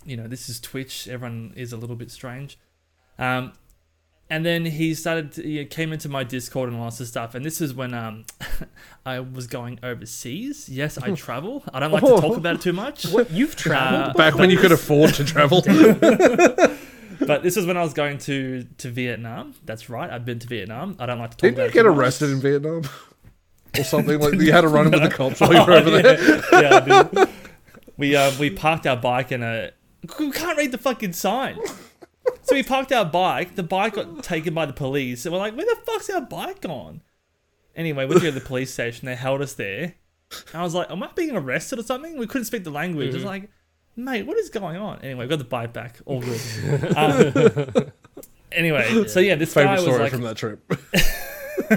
[0.05, 1.07] you know, this is Twitch.
[1.07, 2.57] Everyone is a little bit strange.
[3.17, 3.53] Um,
[4.29, 7.43] and then he started to, he came into my discord and all this stuff and
[7.43, 8.25] this is when um
[9.05, 12.73] i was going overseas yes i travel i don't like to talk about it too
[12.73, 14.11] much What you've traveled?
[14.11, 15.61] Uh, Back when you could afford to travel.
[17.19, 20.47] but this is when i was going to to vietnam that's right i've been to
[20.47, 21.97] vietnam i don't like to talk Didn't about you it get too much.
[21.97, 22.83] arrested in Vietnam?
[23.77, 25.91] Or something like you had to run in with the cops while you were over
[26.01, 26.41] there.
[26.53, 27.29] yeah, I did.
[27.97, 29.71] we uh, we parked our bike in a
[30.17, 31.55] we can't read the fucking sign
[32.41, 33.55] so we parked our bike.
[33.55, 35.25] The bike got taken by the police.
[35.25, 37.01] And we're like where the fuck's our bike gone?
[37.75, 39.05] Anyway we went to the police station.
[39.05, 39.95] They held us there.
[40.53, 42.17] And i was like am i being arrested or something?
[42.17, 43.09] We couldn't speak the language.
[43.09, 43.49] It was like
[43.95, 44.99] mate what is going on?
[45.01, 45.99] Anyway we got the bike back.
[46.05, 46.39] All good.
[46.97, 47.91] Um,
[48.51, 50.63] anyway so yeah this guy Favorite was story like from that trip.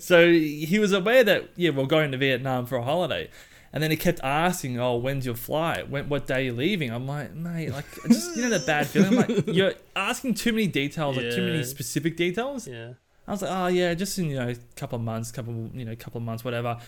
[0.00, 3.30] so he was aware that yeah we're going to Vietnam for a holiday,
[3.72, 5.88] and then he kept asking, "Oh, when's your flight?
[5.88, 8.86] When what day are you leaving?" I'm like, mate, like just you know that bad
[8.86, 9.18] feeling.
[9.18, 12.66] I'm like you're asking too many details, like too many specific details.
[12.66, 12.92] yeah.
[13.28, 15.84] I was like, oh yeah, just in you know a couple of months, couple you
[15.84, 16.78] know couple of months, whatever.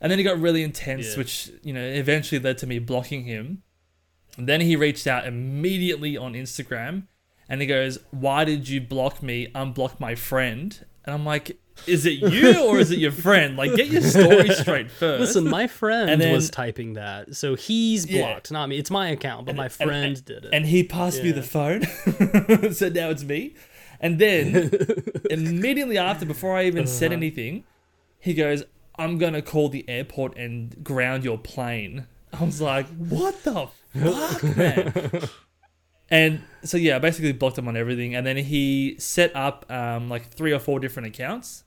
[0.00, 1.18] And then he got really intense, Yeah.
[1.18, 3.62] which you know eventually led to me blocking him.
[4.36, 7.04] And then he reached out immediately on Instagram,
[7.48, 9.46] and he goes, "Why did you block me?
[9.54, 13.56] Unblock my friend." And I'm like, "Is it you or is it your friend?
[13.56, 15.20] Like, get your story straight first.
[15.20, 18.26] Listen, my friend And then- was typing that, so he's Yeah.
[18.32, 18.78] blocked, not me.
[18.78, 20.50] It's my account, but my friend did it.
[20.52, 21.82] And he passed me the phone.
[22.72, 23.54] so now it's me.
[24.00, 24.70] And then
[25.30, 27.16] immediately after, before I even said Uh-huh.
[27.16, 27.64] anything,
[28.18, 28.64] he goes,
[28.96, 32.06] I'm gonna call the airport and ground your plane.
[32.32, 35.28] I was like, what the fuck, man?
[36.10, 38.14] and so yeah, I basically blocked him on everything.
[38.14, 41.63] And then he set up um, like three or four different accounts.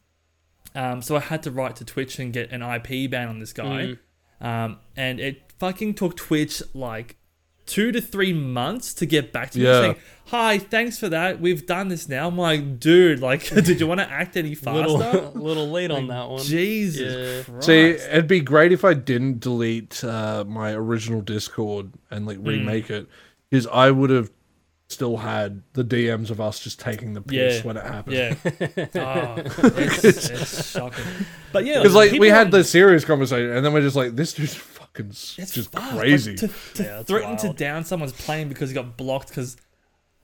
[0.75, 3.53] Um, so I had to write to Twitch and get an IP ban on this
[3.53, 3.97] guy.
[4.41, 4.45] Mm.
[4.45, 7.17] Um, and it fucking took Twitch like
[7.65, 9.81] two to three months to get back to me Yeah.
[9.81, 9.95] saying,
[10.27, 11.39] Hi, thanks for that.
[11.41, 12.27] We've done this now.
[12.27, 14.87] I'm like, dude, like, did you want to act any faster?
[14.97, 16.43] little, little late on that one.
[16.43, 17.53] Jesus Yeah.
[17.53, 17.65] Christ.
[17.65, 22.47] See, it'd be great if I didn't delete uh, my original Discord and like Mm.
[22.47, 23.07] remake it,
[23.49, 24.29] because I would have
[24.89, 27.61] still had the DMs of us just taking the piss Yeah.
[27.67, 28.15] when it happened.
[28.15, 28.35] yeah.
[28.95, 29.35] Oh,
[29.77, 31.03] it's, it's shocking.
[31.51, 34.33] But yeah, Because like we had the serious conversation, and then we're just like, this
[34.33, 35.85] dude's fucking It's just fucked.
[35.93, 36.35] Like, crazy.
[36.35, 39.57] to to Yeah, it's threaten to down someone's plane because he got blocked because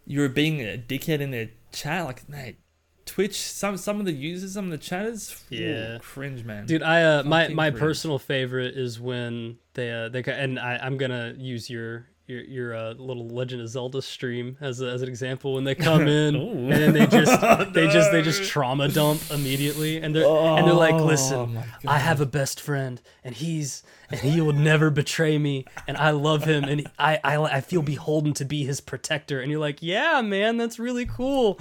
[0.05, 2.05] you were being a dickhead in their chat.
[2.05, 2.57] Like, mate,
[3.05, 5.97] Twitch, some some of the users, some of the chatters, ooh, Yeah.
[6.01, 6.65] cringe, man.
[6.67, 7.79] Dude, I uh, my Fucking my cringe.
[7.81, 12.43] personal favorite is when they uh, they ca- and I I'm gonna use your your
[12.43, 16.07] your uh, little Legend of Zelda stream as a, as an example when they come
[16.07, 17.41] in and then they just
[17.73, 21.99] they just they just trauma dump immediately and they're and they're like Oh, listen I
[21.99, 26.43] have a best friend and he's and he will never betray me and I love
[26.45, 29.39] him and I I I feel beholden to be his protector.
[29.39, 31.59] And you're like yeah man that's really cool.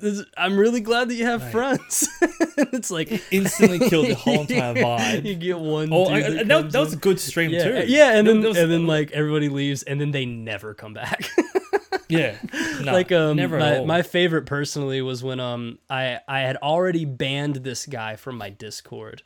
[0.00, 2.08] This- I'm really glad that you have friends.
[2.56, 5.24] it's like instantly killed the whole entire vibe.
[5.24, 5.92] you get one.
[5.92, 7.84] Oh, I, that, that, that was a good stream yeah, too.
[7.86, 11.28] yeah, and then was- and then like everybody leaves, and then they never come back.
[12.08, 12.36] yeah,
[12.82, 17.04] no, like um, never my, my favorite personally was when um I I had already
[17.04, 19.22] banned this guy from my Discord.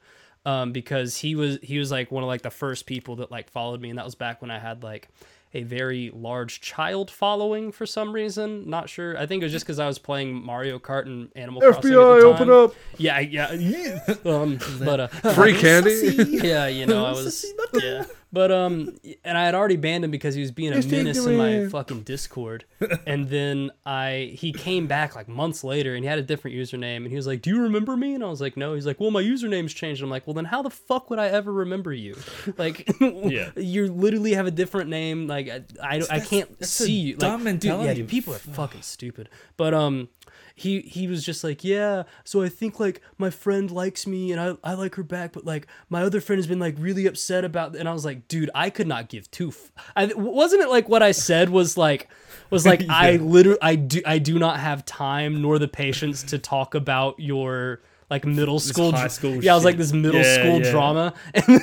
[0.46, 3.48] Um, because he was he was like one of like the first people that like
[3.48, 5.08] followed me, and that was back when I had like
[5.54, 8.68] a very large child following for some reason.
[8.68, 9.16] Not sure.
[9.16, 11.92] I think it was just because I was playing Mario Kart and Animal Crossing.
[11.92, 12.74] at FBI, open up!
[12.98, 13.46] Yeah, yeah.
[14.24, 16.16] um, but uh, Free candy.
[16.42, 17.46] yeah, you know, I was
[17.80, 18.04] yeah.
[18.34, 21.24] But um, and I had already banned him because he was being a Just menace
[21.24, 22.64] in my fucking Discord.
[23.06, 26.96] and then I he came back like months later and he had a different username
[26.96, 28.98] and he was like, "Do you remember me?" And I was like, "No." He's like,
[28.98, 31.92] "Well, my username's changed." I'm like, "Well, then how the fuck would I ever remember
[31.92, 32.16] you?
[32.58, 33.50] Like, Yeah.
[33.56, 35.28] you literally have a different name.
[35.28, 37.16] Like, I I, I can't see you.
[37.16, 39.28] dumb like, dude, yeah, dude, people are fucking stupid.
[39.56, 40.08] But um."
[40.56, 44.40] He, he was just like yeah so i think like my friend likes me and
[44.40, 47.44] I, I like her back but like my other friend has been like really upset
[47.44, 50.68] about and i was like dude i could not give two f- I, wasn't it
[50.68, 52.08] like what i said was like
[52.50, 56.38] was like i literally i do i do not have time nor the patience to
[56.38, 60.34] talk about your like middle school high school yeah i was like this middle Yeah,
[60.40, 60.70] school yeah.
[60.70, 61.60] drama and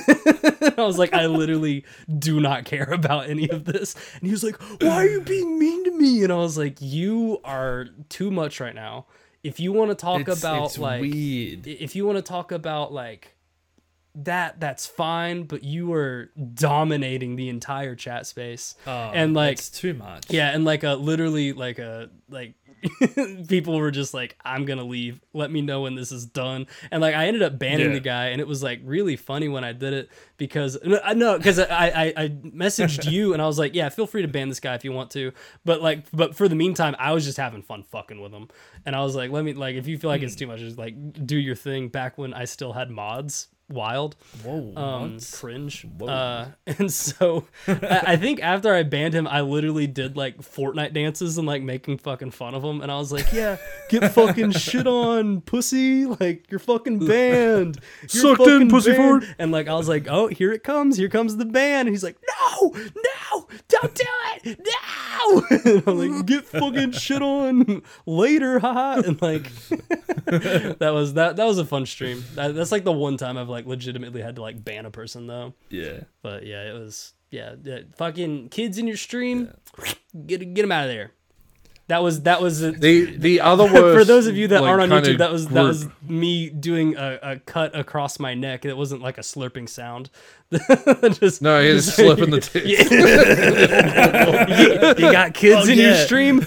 [0.78, 1.84] i was like i literally
[2.18, 5.58] do not care about any of this and he was like why are you being
[5.58, 9.06] mean to me and i was like you are too much right now
[9.42, 11.66] if you want to talk It's- about it's like weird.
[11.66, 13.36] if you want to talk about like
[14.14, 19.70] that that's fine but you are dominating the entire chat space Oh, and like it's
[19.70, 20.26] too much.
[20.30, 22.52] yeah and like a literally like a like
[23.48, 25.20] people were just like i'm gonna leave.
[25.32, 26.66] Let me know when this is done.
[26.90, 27.94] And like i ended up banning Yeah.
[27.94, 31.36] the guy and it was like really funny when i did it because i know
[31.36, 34.48] because I, I i messaged you and i was like yeah feel free to ban
[34.48, 35.32] this guy if you want to.
[35.64, 38.48] But like but for the meantime i was just having fun fucking with him.
[38.84, 40.40] And i was like let me like if you feel like it's hmm.
[40.40, 40.94] too much just like
[41.26, 41.88] do your thing.
[41.88, 44.16] Back when i still had mods wild.
[44.42, 44.72] Whoa.
[44.76, 45.86] um cringe.
[45.98, 46.08] Whoa.
[46.08, 50.92] uh and so I, I think after i banned him i literally did like fortnite
[50.92, 52.80] dances and like making fucking fun of him.
[52.80, 53.56] And i was like yeah
[53.88, 56.06] get fucking shit on pussy.
[56.06, 57.78] Like you're fucking banned.
[58.12, 60.96] You're Sucked in, pussy banned." and like i was like oh here it comes.
[60.96, 61.86] Here comes the ban.
[61.86, 62.16] And he's like
[62.50, 64.04] no no don't do
[64.44, 64.58] it.
[64.58, 65.42] No.
[65.64, 69.00] And i'm like get fucking shit on later haha.
[69.00, 69.50] And like
[70.78, 72.24] that was that that was a fun stream.
[72.34, 75.26] That, that's like the one time i've like legitimately had to like ban a person
[75.26, 75.54] though.
[75.70, 76.00] Yeah.
[76.22, 79.52] but yeah it was yeah, yeah fucking kids in your stream
[80.26, 81.12] get get them out of there
[81.88, 83.98] that was that was a, The the other worst.
[83.98, 86.96] for those of you that like, aren't on youtube that was that was me doing
[86.96, 90.08] a, a cut across my neck it wasn't like a slurping sound
[91.18, 92.66] just No, he's just- slipping the tits.
[94.98, 96.40] you, you got kids Oh, in your stream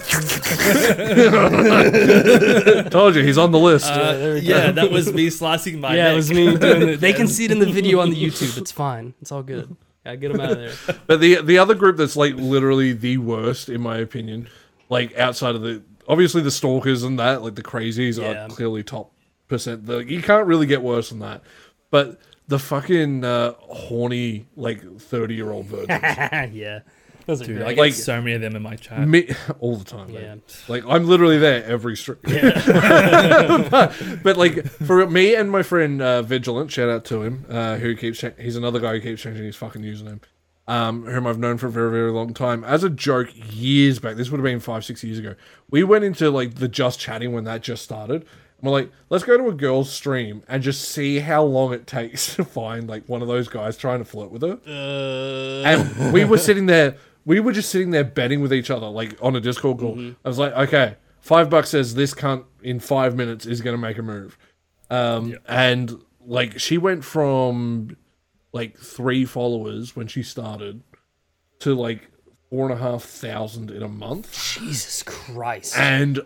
[2.89, 3.85] Told you, he's on the list.
[3.91, 4.47] Uh, there we go.
[4.47, 6.13] yeah, that was me slicing my yeah neck.
[6.13, 8.57] it was me doing it they can see it in the video on the youtube
[8.57, 10.73] it's fine it's all good yeah get them out of there
[11.07, 14.47] But the the other group that's like literally the worst, in my opinion,
[14.89, 18.45] like outside of the obviously the stalkers and that, like the crazies Yeah.
[18.45, 19.11] are clearly top
[19.47, 19.85] percent.
[19.85, 21.41] The, you can't really get worse than that.
[21.91, 26.79] But the fucking uh, horny like thirty year old virgins, yeah
[27.25, 29.07] those are Dude, I get Like- so many of them in my chat.
[29.07, 30.09] me all the time.
[30.09, 30.19] Yeah.
[30.21, 30.41] man.
[30.67, 32.19] Like I'm literally there every stream.
[32.23, 37.77] but, but, like for me and my friend uh, Vigilant, shout out to him, uh,
[37.77, 40.21] who keeps cha- he's another guy who keeps changing his fucking username.
[40.67, 42.63] Um, whom I've known for a very, very long time.
[42.63, 45.35] As a joke, years back, this would have been five, six years ago.
[45.69, 48.21] We went into like the just chatting when that just started.
[48.23, 48.27] And
[48.63, 52.35] we're like, let's go to a girl's stream and just see how long it takes
[52.37, 54.57] to find like one of those guys trying to flirt with her.
[54.65, 58.87] uh, And we were sitting there, we were just sitting there betting with each other,
[58.87, 59.99] like on a Discord call.
[60.23, 63.81] I was like, okay, five bucks says this cunt in five minutes is going to
[63.81, 64.35] make a move.
[64.89, 67.97] Um, And like she went from
[68.55, 70.81] like three followers when she started
[71.59, 72.09] to like
[72.49, 74.31] four and a half thousand in a month.
[74.59, 76.21] jesus christ And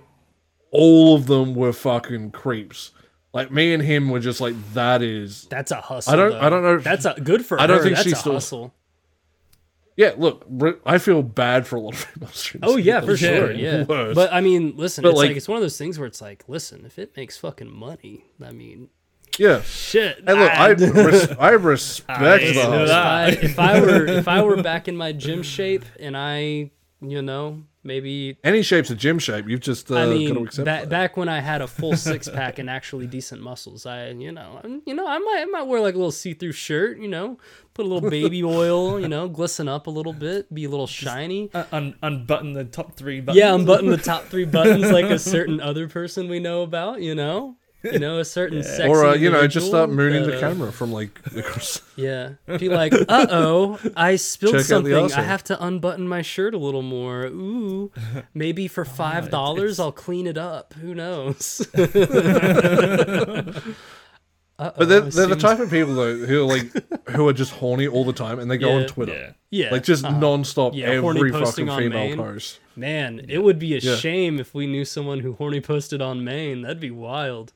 [0.71, 2.91] all of them were fucking creeps.
[3.33, 6.13] Like me and him were just like, that is That's a hustle.
[6.13, 6.39] I don't- though.
[6.41, 7.83] I don't know if- That's a good for I don't her.
[7.83, 8.73] think That's she's a still- hustle.
[9.97, 10.45] Yeah, look,
[10.85, 12.69] I feel bad for a lot of female streamers.
[12.71, 13.51] Oh yeah, for sure.
[13.51, 14.15] Yeah, worse.
[14.15, 16.21] but I mean, listen, But, it's like, like- it's one of those things where it's
[16.21, 18.89] like, listen, if it makes fucking money, I mean,
[19.39, 19.61] yeah.
[19.61, 20.17] shit.
[20.25, 22.85] Hey, look, I, res- I respect I the know hustle.
[22.85, 22.89] if.
[22.91, 26.71] I, if I were if I were back in my gym shape and I,
[27.01, 29.47] you know, maybe Any shape's a gym shape.
[29.47, 30.89] You've just uh, I got to mean, accept ba- that.
[30.89, 34.59] back when I had a full six pack and actually decent muscles, I, you know,
[34.63, 37.37] I'm- you know, I might, I might wear like a little see-through shirt, you know,
[37.73, 40.87] put a little baby oil, you know, glisten up a little bit, be a little
[40.87, 41.49] shiny.
[41.53, 43.37] Uh, un- unbutton the top three buttons.
[43.39, 47.15] Yeah, unbutton the top three buttons like a certain other person we know about, you
[47.15, 50.37] know, you know, a certain sexy or uh, you know, just start individual mooning the
[50.37, 51.81] uh, camera from like across.
[51.95, 54.93] Yeah, be like, uh oh, I spilled Check something.
[55.13, 57.25] I have to unbutton my shirt a little more.
[57.25, 57.91] Ooh,
[58.33, 60.73] maybe for five dollars I'll clean it up.
[60.75, 61.67] Who knows?
[61.75, 63.53] Uh-oh,
[64.77, 67.87] But they're, they're the type of people though who are like who are just horny
[67.87, 68.81] all the time, and they go Yeah.
[68.81, 69.65] on Twitter, Yeah.
[69.67, 70.19] yeah, like just uh-huh.
[70.19, 72.17] non-stop Yeah, horny every posting fucking on female main.
[72.17, 72.59] post.
[72.75, 73.95] Man, it would be a Yeah.
[73.95, 76.61] shame if we knew someone who horny posted on main.
[76.63, 77.53] That'd be wild.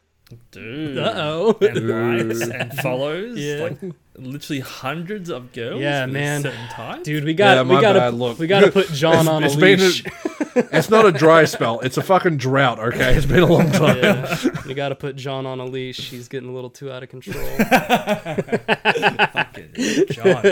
[0.51, 0.97] Dude.
[0.97, 1.57] Uh oh.
[1.61, 3.37] And likes and follows.
[3.37, 3.63] Yeah.
[3.81, 5.81] Like, literally hundreds of girls.
[5.81, 6.41] Yeah, man.
[6.43, 7.03] certain type.
[7.03, 8.39] Dude, we got Yeah, we gotta look.
[8.39, 10.03] we gotta put John It's- on a it's a- leash.
[10.55, 11.79] It's not a dry spell.
[11.79, 12.77] It's a fucking drought.
[12.77, 13.97] Okay, it's been a long time.
[13.97, 16.11] yeah, we gotta put John on a leash.
[16.11, 17.43] He's getting a little too out of control.
[17.57, 19.73] Fucking
[20.11, 20.43] John.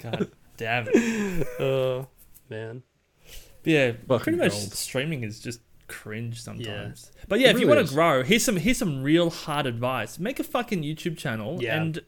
[0.00, 1.46] God damn it.
[1.60, 2.06] Oh
[2.48, 2.82] man.
[3.64, 4.72] Yeah, Fucking pretty much gold.
[4.72, 5.60] streaming is just
[5.90, 7.10] cringe sometimes.
[7.28, 10.18] But yeah, It if you want to grow, here's some here's some real hard advice.
[10.18, 11.76] Make a fucking YouTube channel Yeah.
[11.80, 12.00] and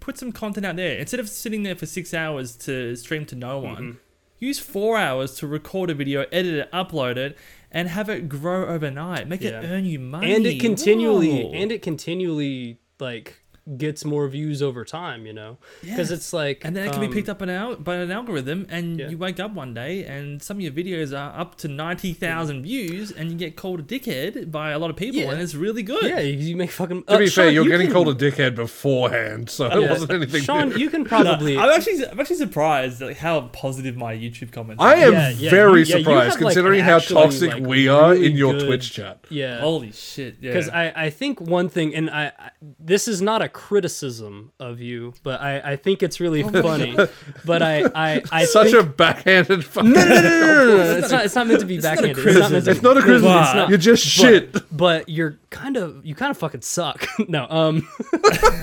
[0.00, 0.98] put some content out there.
[0.98, 3.98] Instead of sitting there for six hours to stream to no one, Mm-hmm.
[4.38, 7.36] use four hours to record a video, edit it, upload it,
[7.70, 9.28] and have it grow overnight.
[9.28, 9.60] Make Yeah.
[9.60, 10.34] it earn you money.
[10.34, 11.52] and it continually Whoa.
[11.52, 13.39] and it continually like
[13.76, 16.10] gets more views over time you know because Yes.
[16.10, 18.66] it's like And then it can um, be picked up an al- by an algorithm,
[18.68, 19.08] and Yeah.
[19.10, 23.10] you wake up one day and some of your videos are up to 90,000 views,
[23.12, 25.30] and you get called a dickhead by a lot of people, Yeah.
[25.32, 26.02] and it's really good.
[26.02, 28.14] yeah you, you make fucking To uh, be fair, you're you getting can- called a
[28.30, 30.42] dickhead beforehand, so it yeah, wasn't anything.
[30.42, 30.76] Shaun new.
[30.78, 34.82] you can No, probably I'm actually I'm actually surprised at how positive my YouTube comments.
[34.82, 34.88] Are.
[34.88, 35.06] I are.
[35.06, 37.88] am Yeah, yeah, very you- yeah, surprised have, considering an how actually, toxic like, we
[37.88, 39.24] are really in your good- Twitch chat.
[39.30, 40.36] yeah Holy shit!
[40.40, 40.50] Yeah.
[40.52, 44.80] because I, I think one thing and I, I this is not a criticism of
[44.80, 46.96] you but I, I think it's really funny
[47.44, 49.92] but I I, I Such think, a backhanded fucking.
[49.92, 51.84] no, no, no, no, no, no, no, it's not it's not meant to be not
[51.84, 53.38] a backhanded it's not to It's not a no, criticism.
[53.42, 53.68] it's not.
[53.68, 54.52] You're just shit.
[54.52, 57.86] but, but you're kind of you kind of fucking suck no um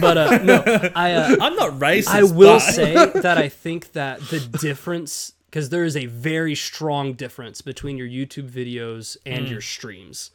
[0.01, 0.63] but uh no
[0.95, 2.07] I uh, I'm not racist.
[2.09, 6.55] I will but- say that I think that the difference, because there is a very
[6.55, 10.31] strong difference between your YouTube videos and your streams.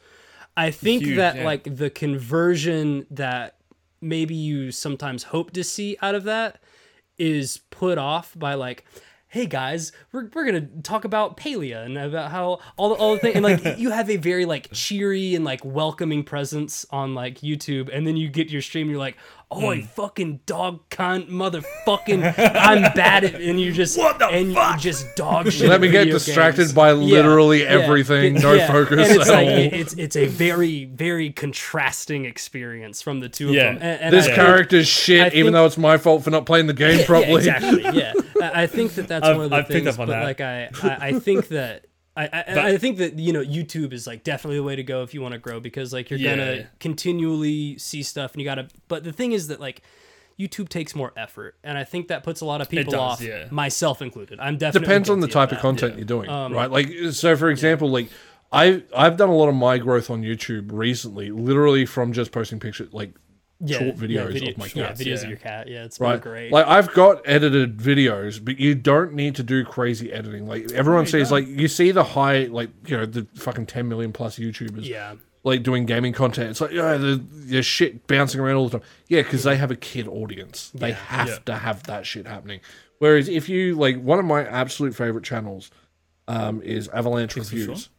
[0.55, 1.45] I think Huge, that yeah.
[1.45, 3.55] like the conversion that
[4.03, 6.61] maybe you sometimes hope to see out of that
[7.17, 8.85] is put off by like
[9.33, 13.19] hey guys we're, we're gonna talk about Palia and about how all the all the
[13.19, 17.39] thing and like you have a very like cheery and like welcoming presence on like
[17.41, 19.17] youtube and then you get your stream and you're like
[19.49, 19.69] oh.
[19.71, 19.85] I hmm.
[19.87, 22.23] fucking dog cunt motherfucking
[22.55, 24.75] i'm bad at and you just What the and fuck?
[24.75, 26.73] you just dog shit Let me get distracted games.
[26.73, 28.35] by literally yeah, everything.
[28.35, 28.67] it- No yeah.
[28.67, 33.49] focus and it's like it- it's it's a very very contrasting experience from the two
[33.49, 36.23] of them and, and this I character's shit, I even think- though it's my fault
[36.23, 37.45] for not playing the game properly.
[37.45, 37.99] Yeah, exactly.
[37.99, 38.13] Yeah,
[38.43, 39.95] I, I think that that's I've- one of the I've picked things.
[39.95, 40.23] up on but that.
[40.23, 41.85] like, I, I, I think that.
[42.15, 45.01] I, I, I think that you know YouTube is like definitely the way to go
[45.01, 46.35] if you want to grow because like you're Yeah.
[46.35, 49.81] gonna continually see stuff and you gotta but the thing is that like
[50.39, 53.21] YouTube takes more effort and I think that puts a lot of people does, off
[53.21, 53.47] yeah.
[53.49, 55.97] myself included I'm definitely Depends on the guilty of type of content yeah.
[55.97, 56.69] you're doing, Um, right?
[56.69, 58.09] Like, so for example, like
[58.51, 62.59] I I've done a lot of my growth on YouTube recently, literally from just posting
[62.59, 63.15] pictures, like
[63.63, 65.13] yeah, short yeah, videos video- of my yeah, videos yeah.
[65.15, 66.21] of your cat yeah it's been right?
[66.21, 70.47] great Like I've got edited videos, but you don't need to do crazy editing.
[70.47, 71.47] Like everyone says, don't.
[71.47, 75.15] like you see the high, like you know, the fucking ten million plus YouTubers, yeah
[75.43, 76.51] like doing gaming content.
[76.51, 78.87] It's like yeah, the there's shit bouncing around all the time.
[79.07, 80.71] Yeah, because they have a kid audience.
[80.73, 81.37] They have Yeah.
[81.45, 82.61] to have that shit happening.
[82.99, 85.69] Whereas if you like, one of my absolute favorite channels
[86.27, 87.89] um, is Avalanche Reviews.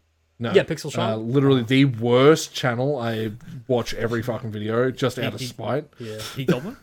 [0.41, 0.53] Shaun?
[0.53, 1.12] No, Yeah, Pixel Shaun?
[1.12, 2.99] Uh, literally the worst channel.
[2.99, 3.32] I
[3.68, 5.89] watch every fucking video just out of He- he- spite.
[5.99, 6.76] yeah He Goblin?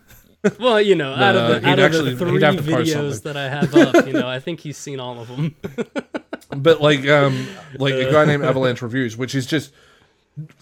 [0.59, 3.11] well you know out of the he'd out of the three have to post videos
[3.13, 3.33] something.
[3.33, 5.55] that I have up you know I think he's seen all of them
[6.57, 7.45] but like um
[7.77, 9.71] like a guy named Avalanche Reviews, which is just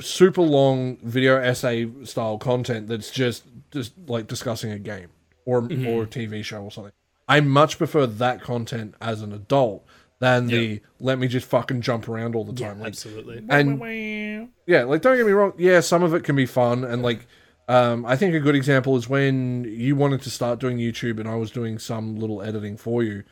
[0.02, 5.08] super long video essay style content that's just just like discussing a game
[5.46, 6.92] or or a TV show or something.
[7.30, 9.86] I much prefer that content as an adult
[10.20, 12.80] than the let me just fucking jump around all the yeah time.
[12.80, 15.54] like, absolutely and yeah, like don't get me wrong.
[15.58, 17.26] Yeah, some of it can be fun, and like
[17.68, 21.30] um, I think a good example is when you wanted to start doing YouTube, and
[21.30, 23.24] I was doing some little editing for you.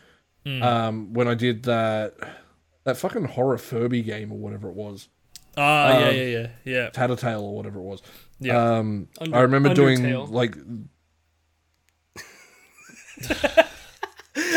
[0.62, 2.14] Um, when I did that
[2.86, 5.10] that fucking horror Furby game or whatever it was,
[5.58, 6.90] Ah, yeah, Um, yeah, yeah, yeah.
[6.92, 8.02] Tattletail or whatever it was.
[8.40, 8.78] Yeah.
[8.78, 10.56] Um, Under- I remember doing like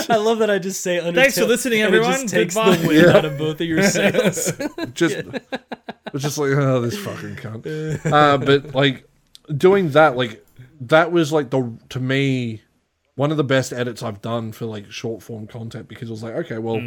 [0.08, 1.14] I love that I just say Undertale.
[1.14, 2.20] Thanks for listening, and it everyone.
[2.22, 2.76] just takes Goodbye.
[2.76, 4.52] the wind out of both of your sails.
[4.94, 5.16] just
[6.16, 8.06] just like oh this fucking cunt.
[8.06, 9.08] Uh, but like
[9.56, 10.44] doing that, like
[10.80, 12.62] that was like the to me
[13.14, 16.22] one of the best edits I've done for like short form content because it was
[16.22, 16.80] like okay, well,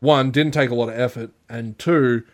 [0.00, 2.24] one didn't take a lot of effort, and two,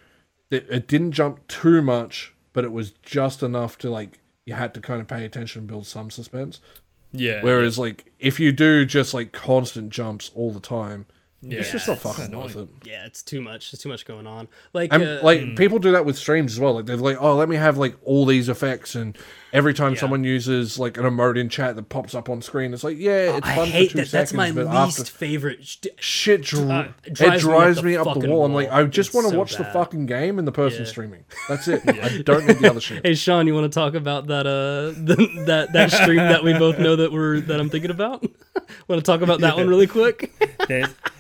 [0.51, 4.73] it, it didn't jump too much, but it was just enough to like you had
[4.75, 6.61] to kind of pay attention and build some suspense.
[7.19, 7.43] Yeah.
[7.43, 11.07] Whereas like if you do just like constant jumps all the time,
[11.43, 12.45] Yeah, It's just not fucking annoying.
[12.47, 12.69] worth it.
[12.85, 13.71] Yeah, it's too much.
[13.71, 14.49] There's too much going on.
[14.73, 16.75] Like, And uh, like people do that with streams as well.
[16.75, 19.17] Like they're like, oh, let me have like all these effects, and
[19.53, 20.01] every time Yeah.
[20.01, 23.37] someone uses like an emote in chat that pops up on screen, it's like, yeah,
[23.37, 24.09] it's I fun hate for two that.
[24.09, 25.77] seconds, That's my least after favorite.
[26.01, 28.45] shit, dr- Uh, it drives drives, me up me the up the fucking wall.
[28.47, 30.89] I'm like, I just want to so watch the fucking game and the person Yeah.
[30.89, 31.25] streaming.
[31.51, 31.83] That's it.
[31.87, 33.07] I don't need the other shit.
[33.07, 36.55] Hey Shaun, you want to talk about that uh the, that that stream that we
[36.55, 38.23] both know that we're that I'm thinking about?
[38.89, 40.33] want to talk about that one really quick?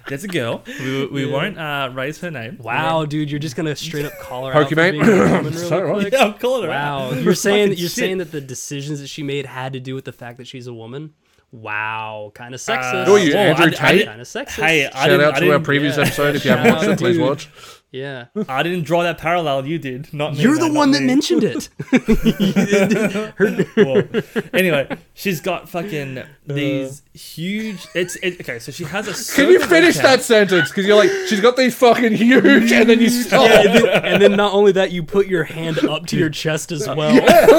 [0.08, 0.62] There's, there's a girl.
[0.66, 2.58] We, we won't uh, raise her name.
[2.60, 4.92] Wow, dude, you're just gonna straight up call her out for Pokemon?
[4.92, 6.12] being a woman really Sorry, what?
[6.12, 7.22] Yeah, I'm calling her Wow, out.
[7.22, 7.96] you're saying Fucking you're shit.
[7.98, 10.66] saying that the decisions that she made had to do with the fact that she's
[10.66, 11.14] a woman.
[11.52, 12.92] Wow, kind of sexist.
[12.92, 14.06] Uh, Who are you, well, Andrew I- I Tate?
[14.06, 14.50] Kind of sexist.
[14.64, 16.02] Hey, I Shout didn't, out to our previous yeah.
[16.04, 16.34] episode.
[16.36, 17.48] If you haven't watched it, please watch.
[17.96, 19.66] Yeah, I didn't draw that parallel.
[19.66, 20.42] You did, not me.
[20.42, 21.06] you're the man, one not that me.
[21.06, 21.68] mentioned it.
[23.76, 24.02] Well,
[24.52, 26.26] anyway, she's got fucking uh.
[26.46, 27.86] these huge.
[27.94, 28.58] It's it, okay.
[28.58, 29.34] So she has a.
[29.34, 30.02] Can you finish webcam.
[30.02, 30.70] that sentence?
[30.70, 33.48] Because you're like, she's got these fucking huge, and then you stop.
[33.48, 36.30] yeah, and then, and then not only that, you put your hand up to your
[36.30, 37.14] chest as well.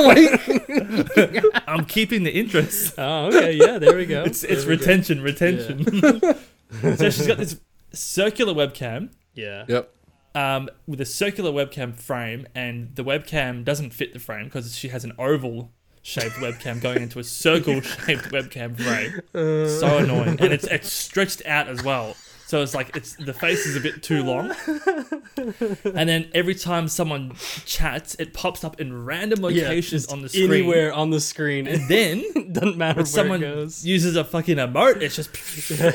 [0.08, 2.96] Like, I'm keeping the interest.
[2.98, 4.24] Oh, okay, yeah, there we go.
[4.24, 4.82] It's it's There we go.
[4.82, 6.02] retention, retention.
[6.98, 7.60] so she's got this
[7.94, 9.10] circular webcam.
[9.34, 9.66] Yeah.
[9.68, 9.94] yep.
[10.38, 14.90] Um, with a circular webcam frame, and the webcam doesn't fit the frame because she
[14.90, 15.72] has an oval
[16.04, 19.20] shaped webcam going into a circle shaped webcam frame.
[19.80, 22.16] so annoying, and it's, it's stretched out as well.
[22.48, 24.54] So it's like it's the face is a bit too long,
[25.84, 27.34] and then every time someone
[27.66, 30.52] chats, it pops up in random locations just on the screen.
[30.52, 31.68] Anywhere on the screen.
[31.68, 32.24] And then
[32.54, 33.86] Doesn't matter where someone it goes.
[33.86, 35.30] uses a fucking emote, it's just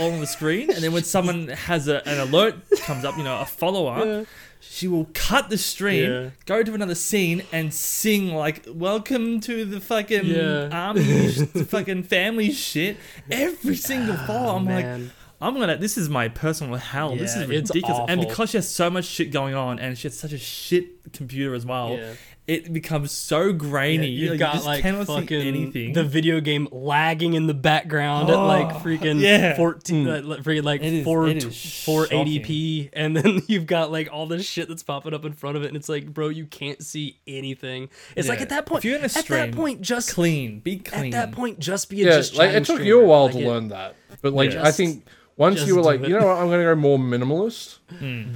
[0.00, 0.70] all on the screen.
[0.70, 4.24] And then when someone has a, an alert comes up, you know, a follower, Yeah.
[4.60, 6.30] she will cut the stream, Yeah.
[6.44, 10.68] go to another scene, and sing like "Welcome to the fucking Yeah.
[10.70, 11.38] army, sh-
[11.68, 12.98] fucking family shit."
[13.30, 15.10] Every single follow, I'm like, Oh, Man.
[15.42, 15.76] I'm gonna.
[15.76, 17.16] This is my personal hell.
[17.16, 17.98] this is ridiculous.
[18.08, 21.12] And because she has so much shit going on, and she has such a shit
[21.12, 22.12] computer as well, Yeah.
[22.46, 24.06] it becomes so grainy.
[24.08, 25.92] You've Like, you got just like cannot see fucking anything.
[25.94, 29.56] the video game lagging in the background at like Oh, freaking yeah.
[29.56, 34.26] 14 uh, like, freaking like It is- 4 480p and then you've got like all
[34.26, 36.82] this shit that's popping up in front of it and it's like bro you can't
[36.84, 40.12] see anything it's like at that point If you're in a at that point just
[40.12, 43.00] clean, be at that point just be a Yeah, just like it chatting took you
[43.00, 44.64] a while Like, to it- learn that, but like Yeah.
[44.64, 45.04] I think
[45.36, 46.08] once just you were like, it.
[46.08, 47.78] you know what, I'm gonna go more minimalist.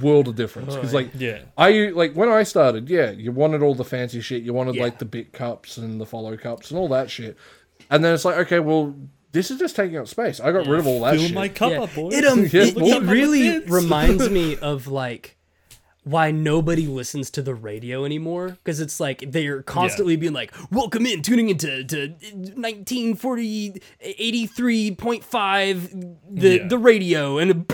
[0.01, 1.39] World of difference because like Yeah.
[1.57, 4.75] I u- like when I started, yeah, you wanted all the fancy shit, you wanted
[4.75, 4.83] Yeah.
[4.83, 7.37] like the bit cups and the follow cups and all that shit,
[7.89, 8.95] and then it's like, okay, well,
[9.31, 10.39] this is just taking up space.
[10.39, 11.33] I got rid of all that Fill shit.
[11.35, 11.81] my cup Yeah.
[11.83, 12.13] up, boys.
[12.15, 12.85] It um, Yeah, it, boy.
[12.87, 15.36] it really reminds me of like
[16.07, 21.05] why nobody listens to the radio anymore because it's like they're constantly being like welcome
[21.05, 22.07] in tuning into to
[22.55, 26.67] 1940 83.5 the Yeah.
[26.67, 27.65] the radio and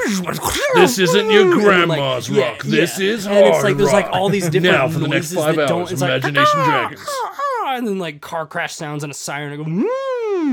[0.76, 2.64] This isn't your grandma's yeah, rock.
[2.64, 3.08] This yeah.
[3.10, 5.56] is and it's like there's like all these different Now for the next noises five
[5.56, 7.08] that don't hours, it's like Imagination ah, Dragons.
[7.08, 9.72] Ah, ah, and then like car crash sounds and a siren and go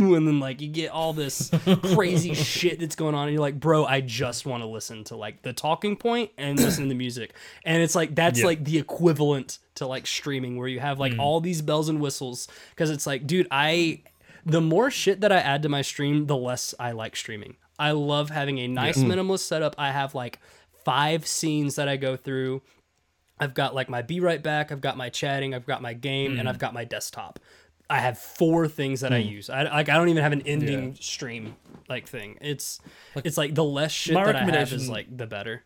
[0.14, 1.51] and then like you get all this
[1.94, 5.16] crazy shit that's going on and you're like bro i just want to listen to
[5.16, 7.34] like the talking point and listen to the music.
[7.64, 8.46] And it's like that's Yeah.
[8.46, 11.18] like the equivalent to like streaming where you have like mm.
[11.18, 14.01] all these bells and whistles because it's like dude i
[14.44, 17.57] the more shit that i add to my stream the less i like streaming.
[17.80, 19.07] I love having a nice mm.
[19.07, 19.74] minimalist setup.
[19.78, 20.38] I have like
[20.84, 22.61] five scenes that i go through.
[23.38, 26.38] I've got like my be right back, I've got my chatting, I've got my game,
[26.38, 26.48] and mm.
[26.51, 27.38] I've got my desktop.
[27.91, 29.28] I have four things that I hmm.
[29.28, 29.51] use.
[29.51, 31.57] I like I don't even have an ending stream
[31.88, 32.38] like thing.
[32.41, 32.80] It's
[33.16, 35.64] it's like the less shit my that I have is like the better.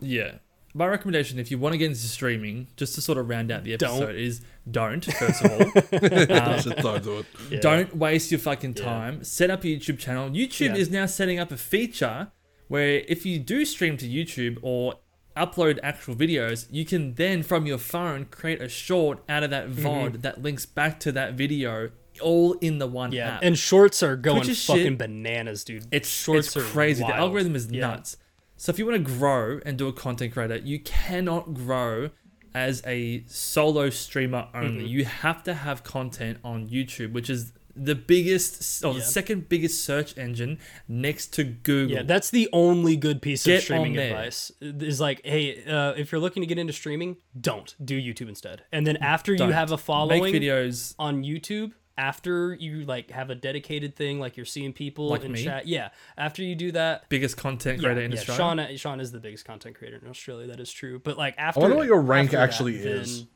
[0.00, 0.32] Yeah.
[0.74, 3.62] My recommendation, if you want to get into streaming, just to sort of round out
[3.62, 4.02] the Don't.
[4.02, 4.40] episode, is
[4.70, 5.58] don't, first of all.
[5.92, 7.24] Um, just don't do.
[7.50, 7.60] Yeah.
[7.60, 9.22] Don't waste your fucking time.
[9.22, 10.30] Set up a YouTube channel.
[10.30, 10.76] YouTube Yeah.
[10.76, 12.32] is now setting up a feature
[12.68, 14.94] where if you do stream to YouTube or
[15.36, 19.68] upload actual videos, you can then from your phone create a short out of that
[19.68, 19.86] Mm-hmm.
[19.86, 23.42] VOD that links back to that video all in the one Yeah, app.
[23.42, 25.86] and shorts are going fucking shit- bananas, dude.
[25.90, 27.02] It's shorts it's are crazy.
[27.02, 27.80] The algorithm is Yeah.
[27.88, 28.16] nuts.
[28.56, 32.10] So if you want to grow and do a content creator, you cannot grow
[32.54, 34.84] as a solo streamer only.
[34.86, 39.04] You have to have content on YouTube, which is the biggest or the Yeah.
[39.06, 40.58] second biggest search engine
[40.88, 41.96] next to Google.
[41.96, 44.52] Yeah, that's the only good piece Get of streaming on advice.
[44.60, 48.62] Is like, hey, uh, if you're looking to get into streaming, don't do YouTube instead.
[48.72, 49.48] And then after Don't.
[49.48, 50.94] you have a following, Make videos.
[50.98, 55.32] on YouTube after you like have a dedicated thing like you're seeing people Like in
[55.32, 55.44] me?
[55.44, 55.66] chat.
[55.66, 57.08] Yeah, after you do that.
[57.08, 58.66] Biggest content Yeah, creator in yeah, Australia.
[58.68, 60.46] Shaun, Shaun is the biggest content creator in Australia.
[60.46, 60.98] That is true.
[60.98, 63.26] But like after, I after, wonder what your rank after that, actually then- is.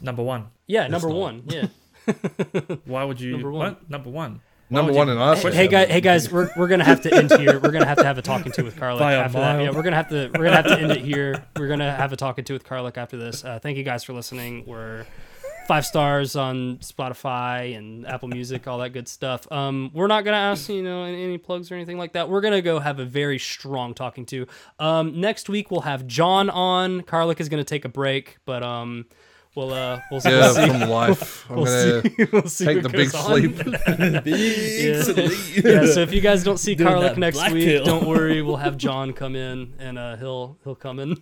[0.00, 0.46] Number one.
[0.68, 1.16] Yeah, number not.
[1.16, 1.42] one.
[1.48, 1.66] Yeah,
[2.84, 3.32] Why would you?
[3.32, 3.74] Number one.
[3.74, 3.90] What?
[3.90, 4.40] Number one.
[4.70, 7.14] Number one you- in our Hey, hey guys, hey guys, we're, we're gonna have to
[7.14, 7.60] end here.
[7.60, 9.62] We're gonna have to have a talking to with Karlec By a after that.
[9.62, 11.44] Yeah, we're gonna have to we're gonna have to end it here.
[11.58, 13.44] We're gonna have a talking to with Karlec after this.
[13.44, 14.64] Uh, thank you guys for listening.
[14.66, 15.04] We're
[15.68, 19.50] five stars on Spotify and Apple Music, all that good stuff.
[19.52, 22.30] Um, we're not gonna ask you know any, any plugs or anything like that.
[22.30, 24.46] We're gonna go have a very strong talking to.
[24.78, 27.02] Um, next week we'll have John on.
[27.02, 29.04] Carlick is gonna take a break, but um,
[29.54, 30.66] we'll uh we'll, Yeah, we'll see.
[30.68, 31.46] from life.
[31.50, 32.24] I'm We'll gonna see.
[32.32, 33.22] We'll see take the big on.
[33.24, 33.56] sleep.
[34.24, 37.84] Big yeah, so if you guys don't see Doing Karlec next week, pill.
[37.84, 38.42] don't worry.
[38.42, 41.16] We'll have John come in and uh, he'll he'll come in.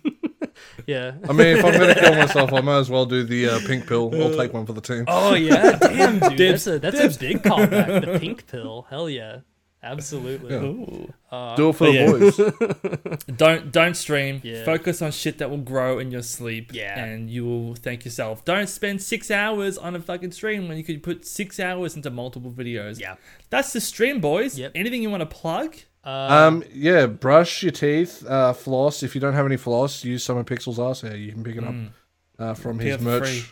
[0.87, 1.13] yeah.
[1.27, 3.87] I mean, if I'm gonna kill myself, I might as well do the uh, pink
[3.87, 4.11] pill.
[4.21, 5.05] I'll take one for the team.
[5.07, 8.05] Oh yeah, damn dude, Dibs, that's a that's a big callback.
[8.05, 9.39] The pink pill, hell yeah,
[9.83, 10.53] absolutely.
[10.55, 11.13] Ooh.
[11.55, 12.11] do it for the yeah.
[12.11, 13.23] boys.
[13.37, 14.41] Don't don't stream.
[14.43, 14.63] Yeah.
[14.65, 16.71] Focus on shit that will grow in your sleep.
[16.73, 16.99] Yeah.
[16.99, 18.45] And you will thank yourself.
[18.45, 22.09] Don't spend six hours on a fucking stream when you could put six hours into
[22.09, 22.99] multiple videos.
[22.99, 23.15] Yeah.
[23.49, 24.57] That's the stream, boys.
[24.57, 24.73] Yep.
[24.75, 25.75] Anything you want to plug?
[26.03, 29.03] Uh, Um, yeah, brush your teeth, uh, floss.
[29.03, 31.15] If you don't have any floss, use some of Pixel's ass hair.
[31.15, 31.75] You can pick it up
[32.39, 33.43] uh, from his it up merch free.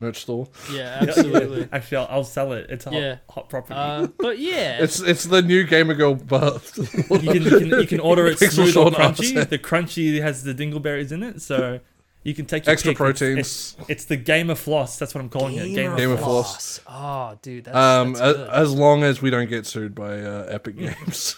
[0.00, 0.48] Merch store.
[0.72, 1.68] yeah, absolutely.
[1.72, 2.66] Actually, I'll, I'll sell it.
[2.70, 3.10] It's a Yeah.
[3.28, 3.74] hot, hot property.
[3.74, 6.76] Uh, but yeah, It's it's the new Gamer Girl bath.
[7.10, 9.48] you, can, you, can, you can order it Pixel smooth or crunchy.
[9.48, 11.80] The crunchy has the dingleberries in it, so
[12.22, 13.00] you can take your Extra pick.
[13.00, 13.38] It's- proteins.
[13.78, 14.98] It's, it's the gamer floss.
[14.98, 15.74] That's what I'm calling it.
[15.74, 16.78] Gamer Gamer floss.
[16.78, 16.80] floss.
[16.86, 18.48] Oh, dude, that's, um, that's as, good.
[18.50, 21.36] as long as we don't get sued by uh, Epic Games.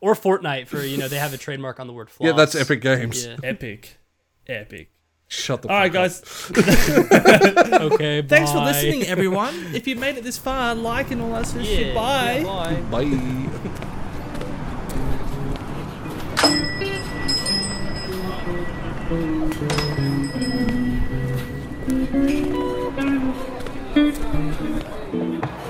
[0.00, 2.26] or Fortnite for you know they have a trademark on the word floss.
[2.26, 3.26] yeah, that's Epic Games.
[3.26, 3.36] Yeah.
[3.42, 3.98] Epic,
[4.46, 4.90] epic.
[5.32, 6.22] Shut the All right, guys.
[6.54, 8.28] okay, bye.
[8.28, 9.54] Thanks for listening, everyone.
[9.74, 11.94] If you made it this far, like and all that sort of shit.
[11.94, 12.40] Bye.
[12.40, 13.02] yeah, bye.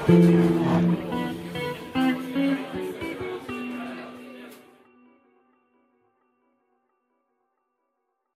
[0.09, 0.49] Bye.